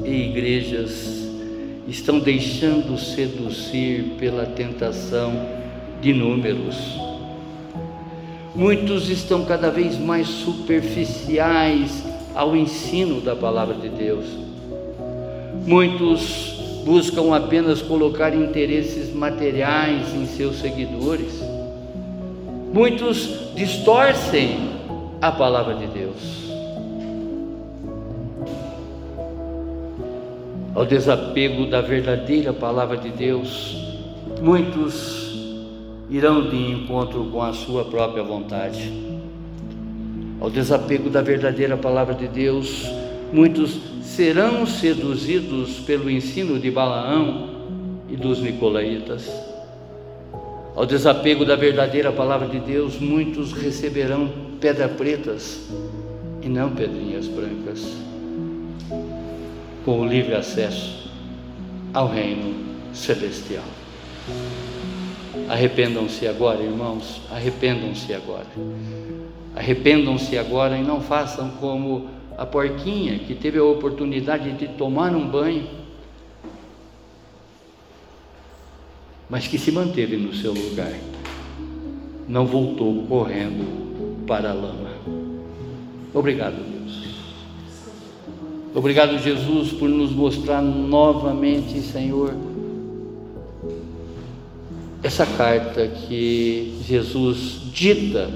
e 0.05 0.29
igrejas 0.29 1.27
estão 1.89 2.19
deixando 2.19 2.99
seduzir 2.99 4.17
pela 4.19 4.45
tentação 4.45 5.33
de 6.03 6.13
números. 6.13 6.77
Muitos 8.55 9.09
estão 9.09 9.47
cada 9.47 9.71
vez 9.71 9.97
mais 9.99 10.29
superficiais 10.29 12.05
ao 12.35 12.55
ensino 12.55 13.23
da 13.23 13.35
palavra 13.35 13.77
de 13.77 13.89
Deus. 13.89 14.27
Muitos 15.67 16.83
buscam 16.85 17.35
apenas 17.35 17.81
colocar 17.81 18.37
interesses 18.37 19.04
materiais 19.25 20.15
em 20.15 20.27
seus 20.27 20.57
seguidores. 20.57 21.43
Muitos 22.75 23.55
distorcem 23.55 24.69
a 25.23 25.33
palavra 25.33 25.77
de 25.77 25.87
Deus. 25.87 26.45
Ao 30.75 30.85
desapego 30.85 31.65
da 31.65 31.81
verdadeira 31.81 32.53
palavra 32.53 32.99
de 32.99 33.09
Deus, 33.09 33.75
muitos 34.43 35.33
irão 36.11 36.51
de 36.51 36.73
encontro 36.73 37.25
com 37.33 37.41
a 37.41 37.55
sua 37.55 37.87
própria 37.87 38.23
vontade. 38.23 38.93
Ao 40.39 40.51
desapego 40.51 41.09
da 41.09 41.23
verdadeira 41.23 41.79
palavra 41.79 42.13
de 42.13 42.29
Deus, 42.29 42.85
muitos 43.33 43.81
serão 44.03 44.67
seduzidos 44.67 45.81
pelo 45.81 46.11
ensino 46.11 46.59
de 46.59 46.71
Balaão 46.71 47.54
e 48.15 48.17
dos 48.17 48.41
Nicolaítas. 48.41 49.29
Ao 50.77 50.87
desapego 50.87 51.45
da 51.45 51.57
verdadeira 51.57 52.13
palavra 52.13 52.47
de 52.47 52.61
Deus, 52.61 52.99
muitos 53.01 53.53
receberão 53.53 54.31
pedras 54.61 54.93
pretas 54.93 55.69
e 56.41 56.49
não 56.49 56.71
pedrinhas 56.71 57.27
brancas, 57.27 57.97
com 59.85 60.01
o 60.01 60.07
livre 60.07 60.35
acesso 60.35 61.11
ao 61.93 62.09
reino 62.09 62.55
celestial. 62.93 63.65
Arrependam-se 65.49 66.29
agora, 66.29 66.63
irmãos, 66.63 67.21
arrependam-se 67.33 68.15
agora. 68.15 68.47
Arrependam-se 69.57 70.39
agora 70.39 70.77
e 70.77 70.83
não 70.83 71.01
façam 71.01 71.51
como 71.61 72.09
a 72.39 72.47
porquinha 72.47 73.19
que 73.19 73.35
teve 73.35 73.59
a 73.59 73.65
oportunidade 73.65 74.53
de 74.53 74.69
tomar 74.69 75.15
um 75.15 75.27
banho, 75.27 75.84
mas 79.29 79.47
que 79.47 79.59
se 79.59 79.73
manteve 79.73 80.17
no 80.17 80.35
seu 80.35 80.53
lugar, 80.53 80.93
não 82.29 82.47
voltou 82.47 83.05
correndo 83.07 84.25
para 84.27 84.51
a 84.51 84.55
lama. 84.55 84.91
Obrigado, 86.13 86.57
Deus. 86.57 87.05
Obrigado, 88.75 89.19
Jesus, 89.19 89.73
por 89.73 89.89
nos 89.89 90.11
mostrar 90.11 90.61
novamente, 90.63 91.81
Senhor, 91.81 92.35
essa 95.03 95.27
carta 95.27 95.87
que 95.87 96.79
Jesus 96.87 97.61
dita 97.73 98.31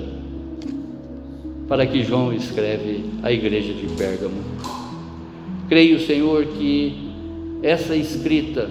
para 1.67 1.87
que 1.87 2.03
João 2.03 2.33
escreve 2.33 3.05
à 3.23 3.31
igreja 3.31 3.73
de 3.75 3.87
Pérgamo. 3.95 4.43
Creio, 5.69 6.01
Senhor, 6.01 6.47
que 6.47 7.11
essa 7.63 7.95
escrita 7.95 8.71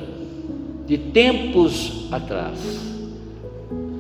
de 0.88 0.98
tempos 0.98 2.08
atrás 2.12 2.88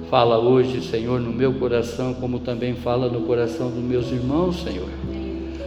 fala 0.09 0.39
hoje, 0.39 0.81
Senhor, 0.81 1.19
no 1.19 1.33
meu 1.33 1.53
coração, 1.55 2.13
como 2.13 2.39
também 2.39 2.75
fala 2.75 3.09
no 3.09 3.21
coração 3.21 3.69
dos 3.69 3.83
meus 3.83 4.09
irmãos, 4.09 4.63
Senhor. 4.63 4.87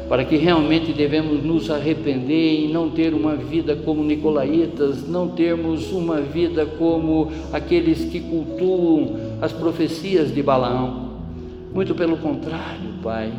Para 0.09 0.25
que 0.25 0.37
realmente 0.37 0.93
devemos 0.93 1.45
nos 1.45 1.71
arrepender 1.71 2.65
e 2.65 2.73
não 2.73 2.91
ter 2.91 3.13
uma 3.13 3.37
vida 3.37 3.77
como 3.77 4.03
Nicolaitas, 4.03 5.07
não 5.07 5.29
termos 5.29 5.93
uma 5.93 6.23
vida 6.23 6.65
como 6.67 7.31
aqueles 7.53 8.07
que 8.11 8.19
cultuam 8.19 9.15
as 9.43 9.53
profecias 9.53 10.35
de 10.35 10.43
Balaão 10.43 11.11
muito 11.73 11.95
pelo 11.95 12.17
contrário, 12.17 12.95
Pai. 13.03 13.33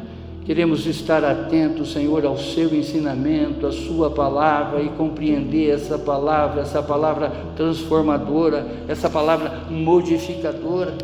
Queremos 0.45 0.87
estar 0.87 1.23
atentos, 1.23 1.93
Senhor, 1.93 2.25
ao 2.25 2.35
seu 2.35 2.73
ensinamento, 2.73 3.67
à 3.67 3.71
sua 3.71 4.09
palavra 4.09 4.81
e 4.81 4.89
compreender 4.89 5.69
essa 5.69 5.99
palavra, 5.99 6.61
essa 6.61 6.81
palavra 6.81 7.31
transformadora, 7.55 8.65
essa 8.87 9.07
palavra 9.07 9.67
modificadora. 9.69 10.95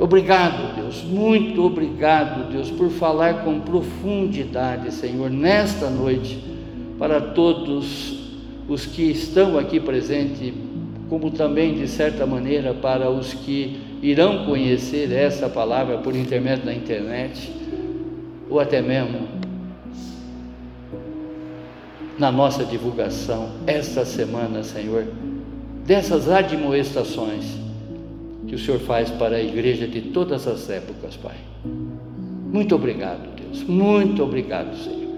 Obrigado, 0.00 0.74
Deus, 0.74 1.04
muito 1.04 1.62
obrigado, 1.62 2.50
Deus, 2.50 2.70
por 2.70 2.88
falar 2.90 3.44
com 3.44 3.60
profundidade, 3.60 4.92
Senhor, 4.92 5.30
nesta 5.30 5.90
noite, 5.90 6.42
para 6.98 7.20
todos 7.20 8.20
os 8.68 8.86
que 8.86 9.02
estão 9.02 9.58
aqui 9.58 9.78
presentes, 9.78 10.54
como 11.10 11.30
também, 11.30 11.74
de 11.74 11.86
certa 11.86 12.24
maneira, 12.26 12.72
para 12.72 13.10
os 13.10 13.34
que 13.34 13.81
irão 14.02 14.44
conhecer 14.44 15.12
essa 15.12 15.48
palavra 15.48 15.98
por 15.98 16.16
intermédio 16.16 16.66
da 16.66 16.74
internet, 16.74 17.52
ou 18.50 18.58
até 18.58 18.82
mesmo 18.82 19.28
na 22.18 22.32
nossa 22.32 22.64
divulgação 22.64 23.50
esta 23.66 24.04
semana, 24.04 24.64
Senhor, 24.64 25.06
dessas 25.86 26.28
admoestações 26.28 27.44
que 28.48 28.56
o 28.56 28.58
Senhor 28.58 28.80
faz 28.80 29.08
para 29.08 29.36
a 29.36 29.42
igreja 29.42 29.86
de 29.86 30.00
todas 30.02 30.48
as 30.48 30.68
épocas, 30.68 31.16
Pai. 31.16 31.36
Muito 32.52 32.74
obrigado, 32.74 33.34
Deus. 33.36 33.62
Muito 33.62 34.22
obrigado, 34.22 34.76
Senhor. 34.76 35.12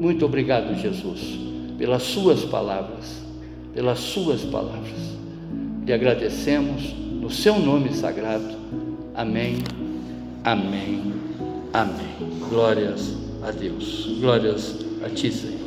Muito 0.00 0.24
obrigado, 0.24 0.74
Jesus, 0.74 1.38
pelas 1.78 2.02
Suas 2.02 2.42
palavras, 2.42 3.22
pelas 3.74 3.98
Suas 4.00 4.42
palavras. 4.42 5.14
Lhe 5.86 5.92
agradecemos 5.92 7.03
no 7.24 7.30
seu 7.30 7.58
nome 7.58 7.90
sagrado. 7.94 8.54
Amém, 9.14 9.56
amém, 10.44 11.14
amém. 11.72 12.38
Glórias 12.50 13.16
a 13.42 13.50
Deus, 13.50 14.18
glórias 14.20 14.76
a 15.02 15.08
Ti, 15.08 15.32
Senhor. 15.32 15.63